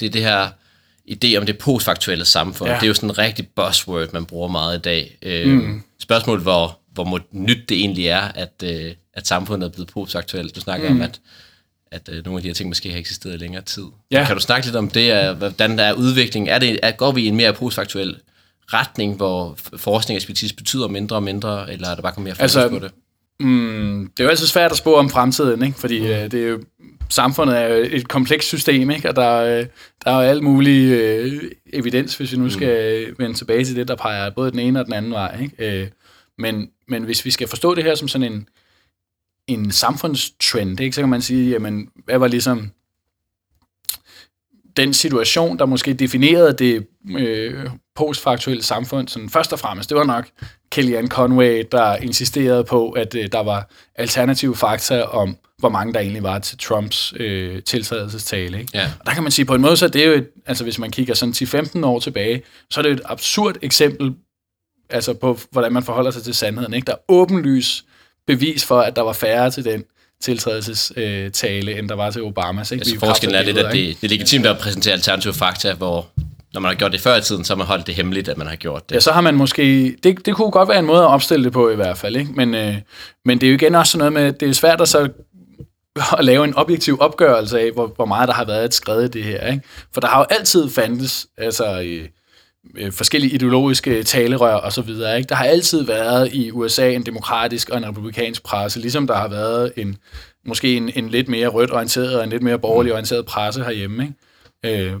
[0.00, 0.48] det er det her
[1.10, 2.70] idé om det postfaktuelle samfund.
[2.70, 2.76] Ja.
[2.76, 5.18] Det er jo sådan en rigtig buzzword, man bruger meget i dag.
[5.22, 5.82] Øh, mm.
[5.98, 10.56] Spørgsmålet, hvor, hvor nyt det egentlig er, at, øh, at samfundet er blevet postfaktuelt.
[10.56, 10.96] Du snakker mm.
[10.96, 11.20] om, at,
[11.92, 13.84] at øh, nogle af de her ting måske har eksisteret i længere tid.
[14.10, 14.24] Ja.
[14.26, 16.48] Kan du snakke lidt om det, hvordan der er udvikling?
[16.48, 18.16] Er det, er, går vi i en mere postfaktuel
[18.66, 22.34] retning, hvor forskning og ekspertise betyder mindre og mindre, eller er der bare kommet mere
[22.34, 22.90] fokus Altså, på det?
[23.40, 25.78] Mm, det er jo altid svært at spå om fremtiden, ikke?
[25.78, 26.06] fordi mm.
[26.06, 26.62] øh, det er jo,
[27.08, 29.08] samfundet er jo et komplekst system, ikke?
[29.08, 29.66] og der, er, øh,
[30.04, 33.14] der er jo alt mulig øh, evidens, hvis vi nu skal mm.
[33.18, 35.38] vende tilbage til det, der peger både den ene og den anden vej.
[35.42, 35.80] Ikke?
[35.82, 35.88] Øh,
[36.38, 38.48] men, men hvis vi skal forstå det her som sådan en,
[39.46, 40.94] en samfundstrend, ikke?
[40.94, 42.70] så kan man sige, jamen, hvad var ligesom
[44.76, 46.86] den situation, der måske definerede det
[47.18, 50.28] øh, postfaktuelle samfund, sådan først og fremmest, det var nok
[50.70, 56.00] Kellyanne Conway, der insisterede på, at øh, der var alternative fakta om, hvor mange der
[56.00, 58.60] egentlig var til Trumps øh, tiltrædelsestale.
[58.60, 58.70] Ikke?
[58.74, 58.90] Ja.
[59.00, 60.78] Og der kan man sige, på en måde, så er det jo, et, altså hvis
[60.78, 64.14] man kigger sådan 10-15 år tilbage, så er det et absurd eksempel
[64.90, 66.74] altså på, hvordan man forholder sig til sandheden.
[66.74, 66.86] Ikke?
[66.86, 67.84] Der er åbenlys
[68.26, 69.84] bevis for, at der var færre til den
[70.20, 72.72] tiltrædelsestale, øh, tale, end der var til Obamas.
[72.72, 72.82] Ikke?
[72.82, 76.06] Altså forskellen er lidt, at det, det er legitimt at præsentere alternative fakta, hvor
[76.54, 78.38] når man har gjort det før i tiden, så har man holdt det hemmeligt, at
[78.38, 78.94] man har gjort det.
[78.94, 79.96] Ja, så har man måske...
[80.02, 82.32] Det, det kunne godt være en måde at opstille det på i hvert fald, ikke?
[82.32, 82.74] Men, øh,
[83.24, 85.08] men det er jo igen også sådan noget med, det er svært at så
[86.18, 89.08] at lave en objektiv opgørelse af, hvor, hvor meget der har været et skred i
[89.08, 89.62] det her, ikke?
[89.94, 91.80] For der har jo altid fandtes, altså...
[91.80, 92.08] Øh,
[92.76, 95.16] øh, forskellige ideologiske talerør og så videre.
[95.16, 95.28] Ikke?
[95.28, 99.28] Der har altid været i USA en demokratisk og en republikansk presse, ligesom der har
[99.28, 99.96] været en
[100.46, 104.02] måske en, en lidt mere rødt orienteret og en lidt mere borgerlig orienteret presse herhjemme.
[104.62, 104.84] Ikke?
[104.90, 104.92] Øh,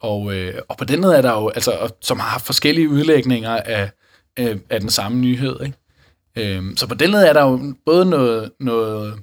[0.00, 2.88] og, øh, og på den måde er der jo, altså, og- som har haft forskellige
[2.88, 3.90] udlægninger af,
[4.38, 5.56] øh, af den samme nyhed.
[5.64, 6.56] Ikke?
[6.56, 9.14] Øh, så på den måde er der jo både noget, noget,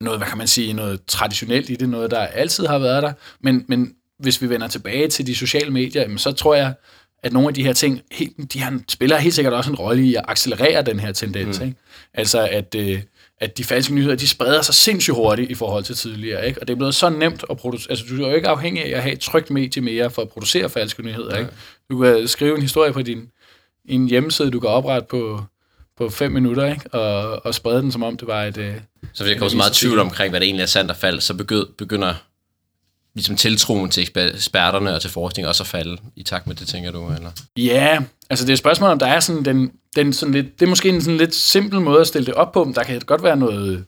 [0.00, 3.12] noget, hvad kan man sige, noget traditionelt i det, noget, der altid har været der,
[3.40, 6.74] men, men hvis vi vender tilbage til de sociale medier, jamen, så tror jeg,
[7.22, 10.04] at nogle af de her ting, helt, de har, spiller helt sikkert også en rolle
[10.04, 11.60] i at accelerere den her tendens.
[11.60, 11.66] Mm.
[11.66, 11.78] Ikke?
[12.14, 13.02] Altså, at, øh,
[13.40, 16.46] at de falske nyheder, de spreder sig sindssygt hurtigt i forhold til tidligere.
[16.46, 16.60] Ikke?
[16.60, 17.90] Og det er blevet så nemt at producere.
[17.90, 20.28] Altså, du er jo ikke afhængig af at have et trygt medie mere for at
[20.28, 21.36] producere falske nyheder.
[21.36, 21.50] Ikke?
[21.90, 23.28] Du kan skrive en historie på din
[23.84, 25.44] en hjemmeside, du kan oprette på,
[25.98, 26.94] på fem minutter, ikke?
[26.94, 28.56] Og, og sprede den, som om det var et...
[28.56, 28.74] Øh,
[29.12, 31.34] så der kommer så meget tvivl omkring, hvad det egentlig er sandt og falsk, så
[31.78, 32.14] begynder
[33.14, 36.90] ligesom tiltroen til eksperterne og til forskning også at falde i takt med det, tænker
[36.90, 37.12] du?
[37.12, 37.30] Eller?
[37.56, 37.98] Ja,
[38.30, 40.70] altså det er et spørgsmål, om der er sådan den, den sådan lidt, det er
[40.70, 43.22] måske en sådan lidt simpel måde at stille det op på, men der kan godt
[43.22, 43.84] være noget,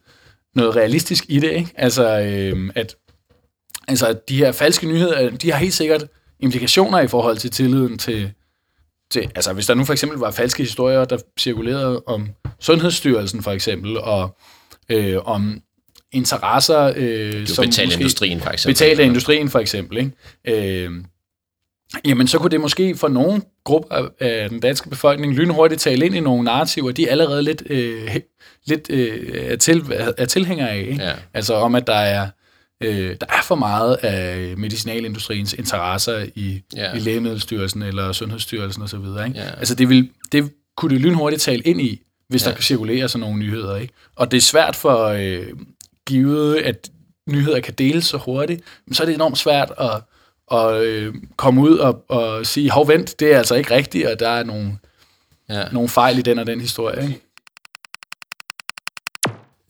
[0.55, 1.71] noget realistisk i det, ikke?
[1.75, 2.97] Altså, øh, at
[3.89, 6.05] altså, de her falske nyheder, de har helt sikkert
[6.41, 8.33] implikationer i forhold til tilliden til,
[9.11, 12.29] til, altså hvis der nu for eksempel var falske historier, der cirkulerede om
[12.61, 14.37] Sundhedsstyrelsen for eksempel, og
[14.89, 15.63] øh, om
[16.13, 18.75] interesser, øh, som betalte industrien for eksempel.
[18.75, 20.85] Betalte industrien for eksempel, ikke?
[20.85, 20.91] Øh,
[22.05, 26.17] jamen så kunne det måske for nogle grupper af den danske befolkning lynhurtigt tale ind
[26.17, 28.17] i nogle narrativer, de er allerede lidt, øh,
[28.67, 29.85] lidt øh, er, til,
[30.19, 30.79] er tilhængere af.
[30.79, 31.03] Ikke?
[31.03, 31.13] Ja.
[31.35, 32.29] Altså om, at der er,
[32.81, 36.95] øh, der er for meget af medicinalindustriens interesser i, ja.
[36.95, 38.97] i Lægemiddelstyrelsen eller Sundhedsstyrelsen osv.
[38.97, 39.33] Ikke?
[39.35, 39.51] Ja.
[39.59, 42.49] Altså det, vil, det kunne det lynhurtigt tale ind i, hvis ja.
[42.49, 43.77] der kan cirkulere sådan nogle nyheder.
[43.77, 43.95] Ikke?
[44.17, 45.47] Og det er svært for, øh,
[46.11, 46.91] givet at
[47.29, 50.03] nyheder kan deles så hurtigt, så er det enormt svært at,
[50.53, 54.21] at øh, komme ud og, og sige, hov vent, det er altså ikke rigtigt, og
[54.21, 54.79] der er nogle,
[55.49, 55.65] ja.
[55.73, 57.03] nogle fejl i den og den historie.
[57.03, 57.21] Ikke?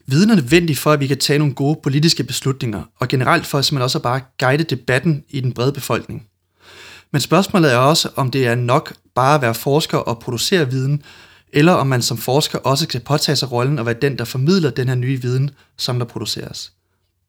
[0.07, 3.59] Viden er nødvendig for, at vi kan tage nogle gode politiske beslutninger, og generelt for
[3.59, 6.27] at man også bare guide debatten i den brede befolkning.
[7.13, 11.03] Men spørgsmålet er også, om det er nok bare at være forsker og producere viden,
[11.53, 14.71] eller om man som forsker også kan påtage sig rollen og være den, der formidler
[14.71, 16.73] den her nye viden, som der produceres.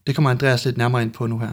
[0.07, 1.51] Det kommer Andreas lidt nærmere ind på nu her.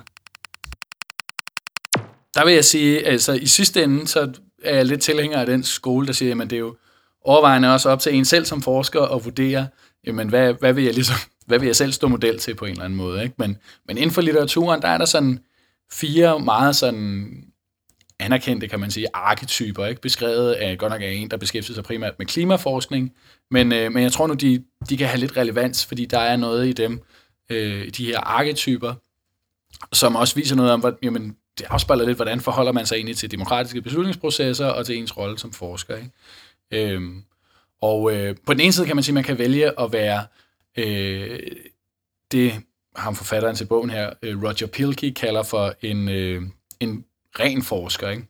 [2.34, 5.62] Der vil jeg sige, altså i sidste ende, så er jeg lidt tilhænger af den
[5.62, 6.76] skole, der siger, at det er jo
[7.24, 9.66] overvejende også op til en selv som forsker at vurdere,
[10.06, 11.16] jamen hvad, hvad vil jeg ligesom,
[11.46, 13.22] hvad vil jeg selv stå model til på en eller anden måde.
[13.22, 13.34] Ikke?
[13.38, 13.56] Men,
[13.86, 15.38] men inden for litteraturen, der er der sådan
[15.92, 17.28] fire meget sådan
[18.20, 20.00] anerkendte, kan man sige, arketyper, ikke?
[20.00, 23.12] beskrevet af godt nok af en, der beskæftiger sig primært med klimaforskning,
[23.50, 26.36] men, øh, men jeg tror nu, de, de kan have lidt relevans, fordi der er
[26.36, 27.02] noget i dem,
[27.50, 28.94] øh, de her arketyper,
[29.92, 33.16] som også viser noget om, hvad, jamen, det afspejler lidt, hvordan forholder man sig egentlig
[33.16, 35.96] til demokratiske beslutningsprocesser og til ens rolle som forsker.
[35.96, 36.10] Ikke?
[36.70, 37.22] Øhm,
[37.82, 40.26] og øh, på den ene side kan man sige, at man kan vælge at være
[40.76, 41.40] øh,
[42.32, 42.52] det,
[42.96, 46.42] ham forfatteren til bogen her, øh, Roger Pilkey, kalder for en, øh,
[46.80, 47.04] en
[47.40, 48.26] ren forsker, ikke?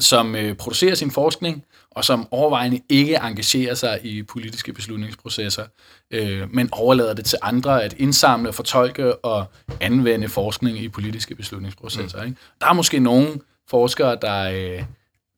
[0.00, 5.66] som øh, producerer sin forskning, og som overvejende ikke engagerer sig i politiske beslutningsprocesser,
[6.10, 9.46] øh, men overlader det til andre at indsamle, fortolke og
[9.80, 12.20] anvende forskning i politiske beslutningsprocesser.
[12.22, 12.26] Mm.
[12.26, 12.40] Ikke?
[12.60, 13.40] Der er måske nogle
[13.70, 14.84] forskere, der, øh,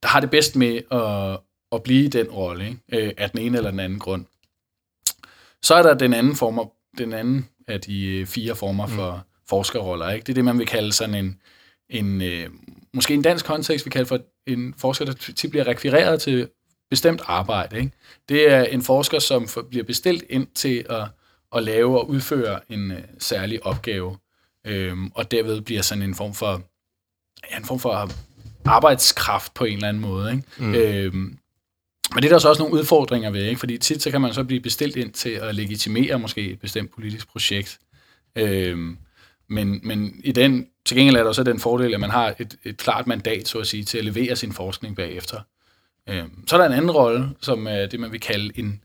[0.02, 1.40] der har det bedst med at,
[1.72, 2.78] at blive i den rolle?
[2.92, 4.24] Øh, af den ene eller den anden grund.
[5.62, 9.48] Så er der den anden form, den anden af de øh, fire former for mm.
[9.48, 10.10] forskerroller.
[10.10, 10.24] Ikke?
[10.24, 11.40] Det er det, man vil kalde sådan en,
[11.90, 12.50] en øh,
[12.94, 16.48] måske en dansk kontekst, vi kalder for en forsker, der tit bliver rekvireret til
[16.90, 17.78] bestemt arbejde.
[17.78, 17.90] Ikke?
[18.28, 21.08] Det er en forsker, som bliver bestilt ind til at,
[21.56, 24.16] at lave og udføre en øh, særlig opgave,
[24.64, 26.62] øhm, og derved bliver sådan en form for
[27.50, 28.10] ja, en form for
[28.64, 30.32] arbejdskraft på en eller anden måde.
[30.32, 30.44] Ikke?
[30.58, 30.74] Mm.
[30.74, 31.38] Øhm,
[32.14, 33.58] men det er der så også nogle udfordringer ved, ikke?
[33.58, 36.90] fordi tit så kan man så blive bestilt ind til at legitimere måske et bestemt
[36.90, 37.78] politisk projekt.
[38.36, 38.98] Øhm,
[39.48, 42.56] men, men i den, til gengæld er der også den fordel, at man har et,
[42.64, 45.40] et klart mandat, så at sige, til at levere sin forskning bagefter.
[46.08, 48.82] Øhm, så er der en anden rolle, som er det, man vil kalde en,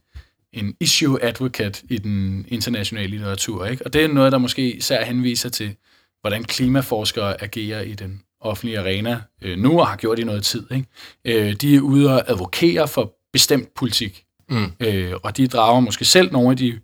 [0.52, 3.66] en issue advocate i den internationale litteratur.
[3.66, 3.84] Ikke?
[3.84, 5.76] Og det er noget, der måske især henviser til,
[6.20, 10.66] hvordan klimaforskere agerer i den offentlige arena øh, nu og har gjort i noget tid.
[10.70, 10.86] Ikke?
[11.24, 14.24] Øh, de er ude og advokere for bestemt politik.
[14.48, 14.72] Mm.
[14.80, 16.80] Øh, og de drager måske selv nogle af de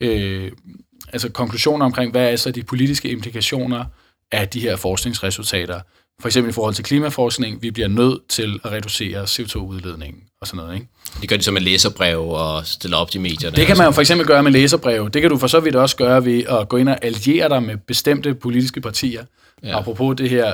[0.00, 0.52] øh,
[1.12, 3.84] altså konklusioner omkring, hvad er så de politiske implikationer
[4.32, 5.80] af de her forskningsresultater.
[6.20, 10.56] For eksempel i forhold til klimaforskning, vi bliver nødt til at reducere CO2-udledningen og sådan
[10.56, 10.74] noget.
[10.74, 10.86] Ikke?
[11.20, 13.56] Det gør de så med læserbrev og stille op i medierne.
[13.56, 15.10] Det kan man jo for eksempel gøre med læserbrev.
[15.10, 17.62] Det kan du for så vidt også gøre ved at gå ind og alliere dig
[17.62, 19.24] med bestemte politiske partier.
[19.62, 19.78] Ja.
[19.78, 20.52] Apropos det her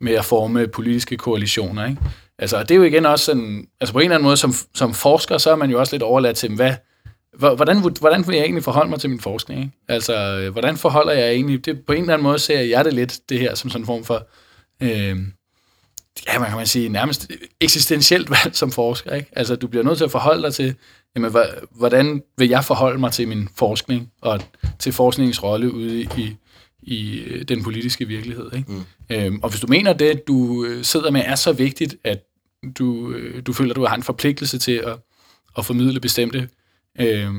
[0.00, 1.86] med at forme politiske koalitioner.
[1.86, 2.00] Ikke?
[2.38, 4.94] Altså, det er jo igen også sådan, altså på en eller anden måde, som, som
[4.94, 6.74] forsker, så er man jo også lidt overladt til, hvad,
[7.40, 9.60] hvordan, hvordan vil jeg egentlig forholde mig til min forskning?
[9.60, 9.72] Ikke?
[9.88, 13.20] Altså, hvordan forholder jeg egentlig, det, på en eller anden måde ser jeg det lidt,
[13.28, 14.26] det her, som sådan en form for,
[14.82, 15.18] øh,
[16.26, 17.30] ja, man kan man sige, nærmest
[17.60, 19.14] eksistentielt valg som forsker.
[19.14, 19.30] Ikke?
[19.32, 20.74] Altså, du bliver nødt til at forholde dig til,
[21.16, 21.32] jamen,
[21.70, 24.40] hvordan vil jeg forholde mig til min forskning, og
[24.78, 26.36] til forskningens rolle ude i,
[26.82, 28.50] i den politiske virkelighed.
[28.56, 28.72] Ikke?
[28.72, 28.84] Mm.
[29.10, 32.18] Øhm, og hvis du mener, det du sidder med er så vigtigt, at
[32.78, 34.96] du, øh, du føler, du har en forpligtelse til at,
[35.58, 36.48] at formidle bestemte
[37.00, 37.30] øh,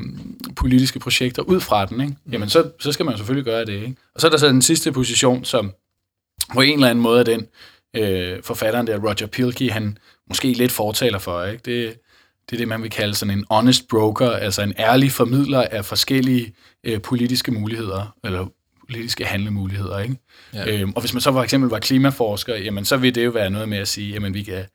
[0.55, 2.15] politiske projekter ud fra den, ikke?
[2.31, 3.73] jamen så, så skal man selvfølgelig gøre det.
[3.73, 3.95] Ikke?
[4.15, 5.71] Og så er der så den sidste position, som
[6.53, 7.47] på en eller anden måde er den
[7.95, 9.97] øh, forfatteren der, Roger Pilkey, han
[10.27, 11.43] måske lidt fortaler for.
[11.43, 11.61] Ikke?
[11.65, 11.93] Det,
[12.49, 15.85] det er det, man vil kalde sådan en honest broker, altså en ærlig formidler af
[15.85, 16.53] forskellige
[16.83, 18.45] øh, politiske muligheder, eller
[18.89, 19.99] politiske handlemuligheder.
[19.99, 20.15] Ikke?
[20.53, 20.81] Ja.
[20.81, 23.49] Øhm, og hvis man så for eksempel var klimaforsker, jamen så vil det jo være
[23.49, 24.65] noget med at sige, jamen vi kan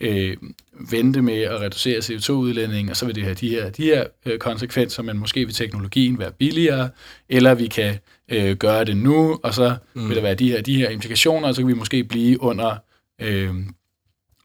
[0.00, 0.36] øh,
[0.90, 4.38] vente med at reducere CO2-udledningen, og så vil det have de her, de her øh,
[4.38, 6.90] konsekvenser, men måske vil teknologien være billigere,
[7.28, 10.08] eller vi kan øh, gøre det nu, og så mm.
[10.08, 12.76] vil der være de her, de her implikationer, og så kan vi måske blive under
[13.20, 13.54] øh,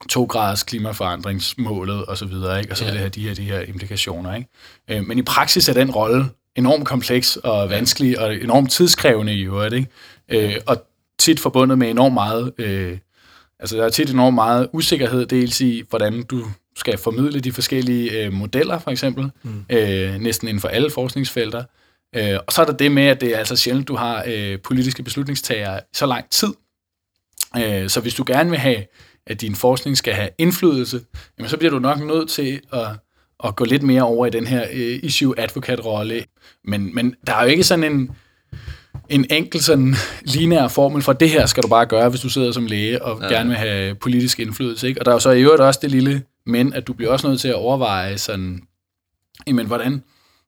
[0.09, 2.71] to graders klimaforandringsmålet og så videre, ikke?
[2.71, 4.35] og så vil det have de her, de her implikationer.
[4.35, 4.49] Ikke?
[4.87, 6.25] Øh, men i praksis er den rolle
[6.55, 9.87] enormt kompleks og vanskelig, og enormt tidskrævende i øvrigt, ikke?
[10.29, 10.85] Øh, og
[11.19, 12.97] tit forbundet med enormt meget, øh,
[13.61, 16.45] altså der er tit enormt meget usikkerhed, dels i, hvordan du
[16.75, 19.65] skal formidle de forskellige øh, modeller, for eksempel, mm.
[19.69, 21.63] øh, næsten inden for alle forskningsfelter.
[22.15, 24.59] Øh, og så er der det med, at det er altså sjældent, du har øh,
[24.59, 26.53] politiske beslutningstagere så lang tid.
[27.57, 28.85] Øh, så hvis du gerne vil have,
[29.27, 31.01] at din forskning skal have indflydelse,
[31.37, 32.87] jamen så bliver du nok nødt til at
[33.43, 36.23] at gå lidt mere over i den her øh, issue advocate-rolle.
[36.63, 38.11] Men, men der er jo ikke sådan en,
[39.11, 42.51] en enkel sådan lineær formel for, det her skal du bare gøre, hvis du sidder
[42.51, 43.27] som læge og ja.
[43.27, 44.87] gerne vil have politisk indflydelse.
[44.87, 45.01] Ikke?
[45.01, 47.27] Og der er jo så i øvrigt også det lille men, at du bliver også
[47.27, 48.63] nødt til at overveje sådan,
[49.47, 50.03] jamen hvordan,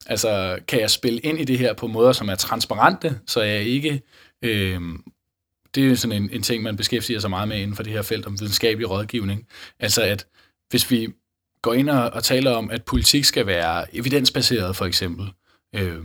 [0.05, 3.63] altså kan jeg spille ind i det her på måder, som er transparente, så jeg
[3.63, 4.01] ikke,
[4.41, 4.81] øh,
[5.75, 7.93] det er jo sådan en, en ting, man beskæftiger sig meget med inden for det
[7.93, 9.47] her felt om videnskabelig rådgivning.
[9.79, 10.27] Altså at
[10.69, 11.07] hvis vi
[11.61, 15.27] går ind og, og taler om, at politik skal være evidensbaseret, for eksempel.
[15.75, 16.03] Øh,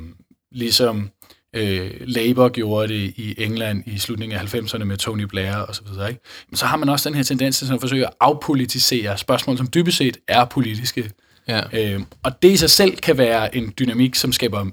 [0.53, 1.11] ligesom
[1.57, 5.83] øh, Labour gjorde det i England i slutningen af 90'erne med Tony Blair og så
[5.91, 6.09] videre.
[6.09, 6.21] Ikke?
[6.49, 9.69] Men så har man også den her tendens til at forsøge at afpolitisere spørgsmål, som
[9.75, 11.11] dybest set er politiske.
[11.49, 11.61] Ja.
[11.73, 14.67] Øh, og det i sig selv kan være en dynamik, som skaber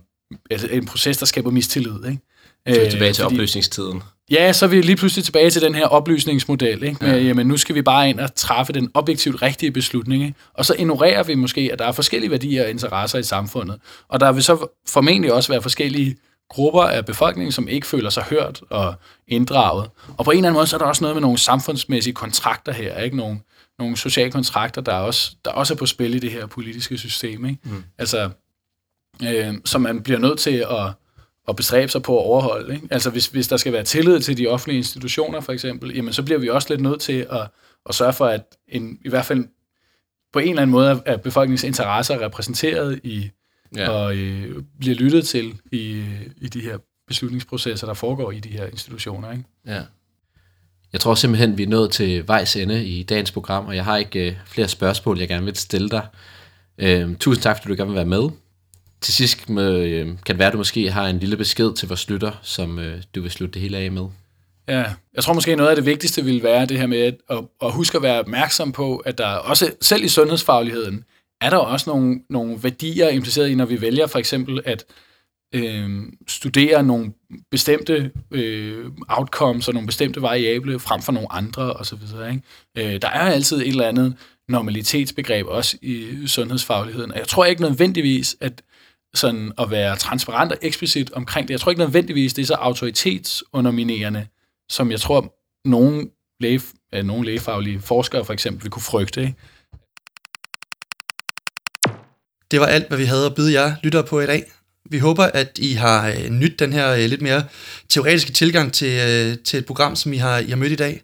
[0.51, 2.05] altså en proces, der skaber mistillid.
[2.05, 2.21] Ikke?
[2.67, 4.01] Så er tilbage til fordi, opløsningstiden.
[4.31, 6.97] Ja, så er vi lige pludselig tilbage til den her oplysningsmodel, ikke?
[7.01, 7.23] Med, ja.
[7.23, 10.35] jamen, nu skal vi bare ind og træffe den objektivt rigtige beslutning, ikke?
[10.53, 13.79] Og så ignorerer vi måske, at der er forskellige værdier og interesser i samfundet.
[14.09, 16.15] Og der vil så formentlig også være forskellige
[16.49, 18.95] grupper af befolkningen, som ikke føler sig hørt og
[19.27, 19.89] inddraget.
[20.17, 22.71] Og på en eller anden måde, så er der også noget med nogle samfundsmæssige kontrakter
[22.71, 23.17] her, ikke?
[23.17, 23.39] Nogle,
[23.79, 27.45] nogle sociale kontrakter, der også, der også er på spil i det her politiske system,
[27.45, 27.59] ikke?
[27.63, 27.83] Mm.
[27.97, 28.29] Altså,
[29.23, 30.93] øh, som man bliver nødt til at
[31.47, 32.73] at bestræbe sig på at overholde.
[32.73, 32.87] Ikke?
[32.91, 36.23] Altså hvis, hvis der skal være tillid til de offentlige institutioner for eksempel, jamen så
[36.23, 37.47] bliver vi også lidt nødt til at,
[37.89, 39.45] at sørge for, at en, i hvert fald
[40.33, 43.29] på en eller anden måde er befolkningens interesser repræsenteret i,
[43.75, 43.89] ja.
[43.89, 46.03] og øh, bliver lyttet til i,
[46.37, 49.31] i de her beslutningsprocesser, der foregår i de her institutioner.
[49.31, 49.43] Ikke?
[49.67, 49.81] Ja.
[50.93, 53.97] Jeg tror simpelthen, vi er nået til vejs ende i dagens program, og jeg har
[53.97, 56.07] ikke øh, flere spørgsmål, jeg gerne vil stille dig.
[56.77, 58.29] Øh, tusind tak, fordi du gerne vil være med.
[59.01, 61.87] Til sidst med, øh, kan det være, at du måske har en lille besked til
[61.87, 64.07] vores lytter, som øh, du vil slutte det hele af med.
[64.67, 67.37] Ja, jeg tror måske noget af det vigtigste vil være det her med at, at,
[67.61, 71.03] at huske at være opmærksom på, at der også, selv i sundhedsfagligheden,
[71.45, 74.85] er der også nogle, nogle værdier impliceret i, når vi vælger for eksempel at
[75.55, 75.89] øh,
[76.27, 77.13] studere nogle
[77.51, 81.97] bestemte øh, outcomes og nogle bestemte variable frem for nogle andre osv.
[82.31, 82.41] Ikke?
[82.95, 84.15] Øh, der er altid et eller andet
[84.49, 87.11] normalitetsbegreb også i sundhedsfagligheden.
[87.11, 88.61] Og jeg tror ikke nødvendigvis, at
[89.13, 91.51] sådan at være transparent og eksplicit omkring det.
[91.51, 94.27] Jeg tror ikke nødvendigvis, det er så autoritetsunderminerende,
[94.69, 95.35] som jeg tror,
[95.67, 96.61] nogle, læge,
[97.03, 99.21] nogle lægefaglige forskere for eksempel vil kunne frygte.
[99.21, 99.35] Ikke?
[102.51, 104.43] Det var alt, hvad vi havde at byde jer lyttere på i dag.
[104.89, 107.43] Vi håber, at I har øh, nyt den her øh, lidt mere
[107.89, 111.01] teoretiske tilgang til, øh, til et program, som I har, I har mødt i dag.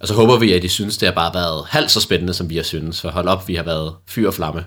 [0.00, 2.50] Og så håber vi, at I synes, det har bare været halvt så spændende, som
[2.50, 3.00] vi har synes.
[3.00, 4.64] For hold op, vi har været fyr og flamme.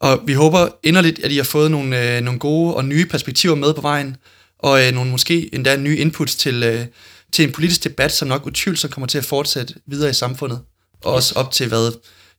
[0.00, 3.54] Og vi håber inderligt, at I har fået nogle, øh, nogle gode og nye perspektiver
[3.54, 4.16] med på vejen,
[4.58, 6.86] og øh, nogle måske endda nye inputs til, øh,
[7.32, 10.60] til en politisk debat, som nok utvivlsomt kommer til at fortsætte videre i samfundet.
[11.04, 11.16] Og yes.
[11.16, 11.92] også op til, hvad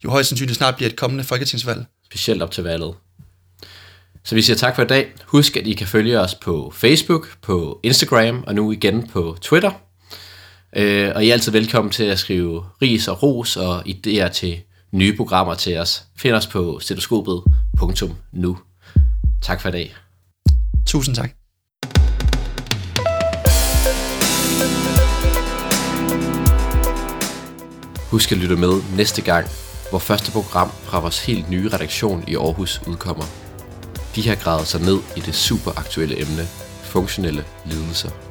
[0.04, 1.86] jo højst sandsynligt snart bliver et kommende folketingsvalg.
[2.12, 2.96] Specielt op til valget.
[4.24, 5.14] Så vi siger tak for i dag.
[5.26, 9.72] Husk, at I kan følge os på Facebook, på Instagram og nu igen på Twitter.
[10.76, 14.62] Øh, og I er altid velkommen til at skrive ris og ros og idéer til
[14.92, 16.04] nye programmer til os.
[16.18, 18.58] Find os på stetoskopet.nu.
[19.42, 19.96] Tak for i dag.
[20.88, 21.32] Tusind tak.
[28.12, 29.48] Husk at lytte med næste gang,
[29.90, 33.26] hvor første program fra vores helt nye redaktion i Aarhus udkommer.
[34.16, 36.48] De har gravet sig ned i det super aktuelle emne,
[36.84, 38.27] funktionelle lidelser.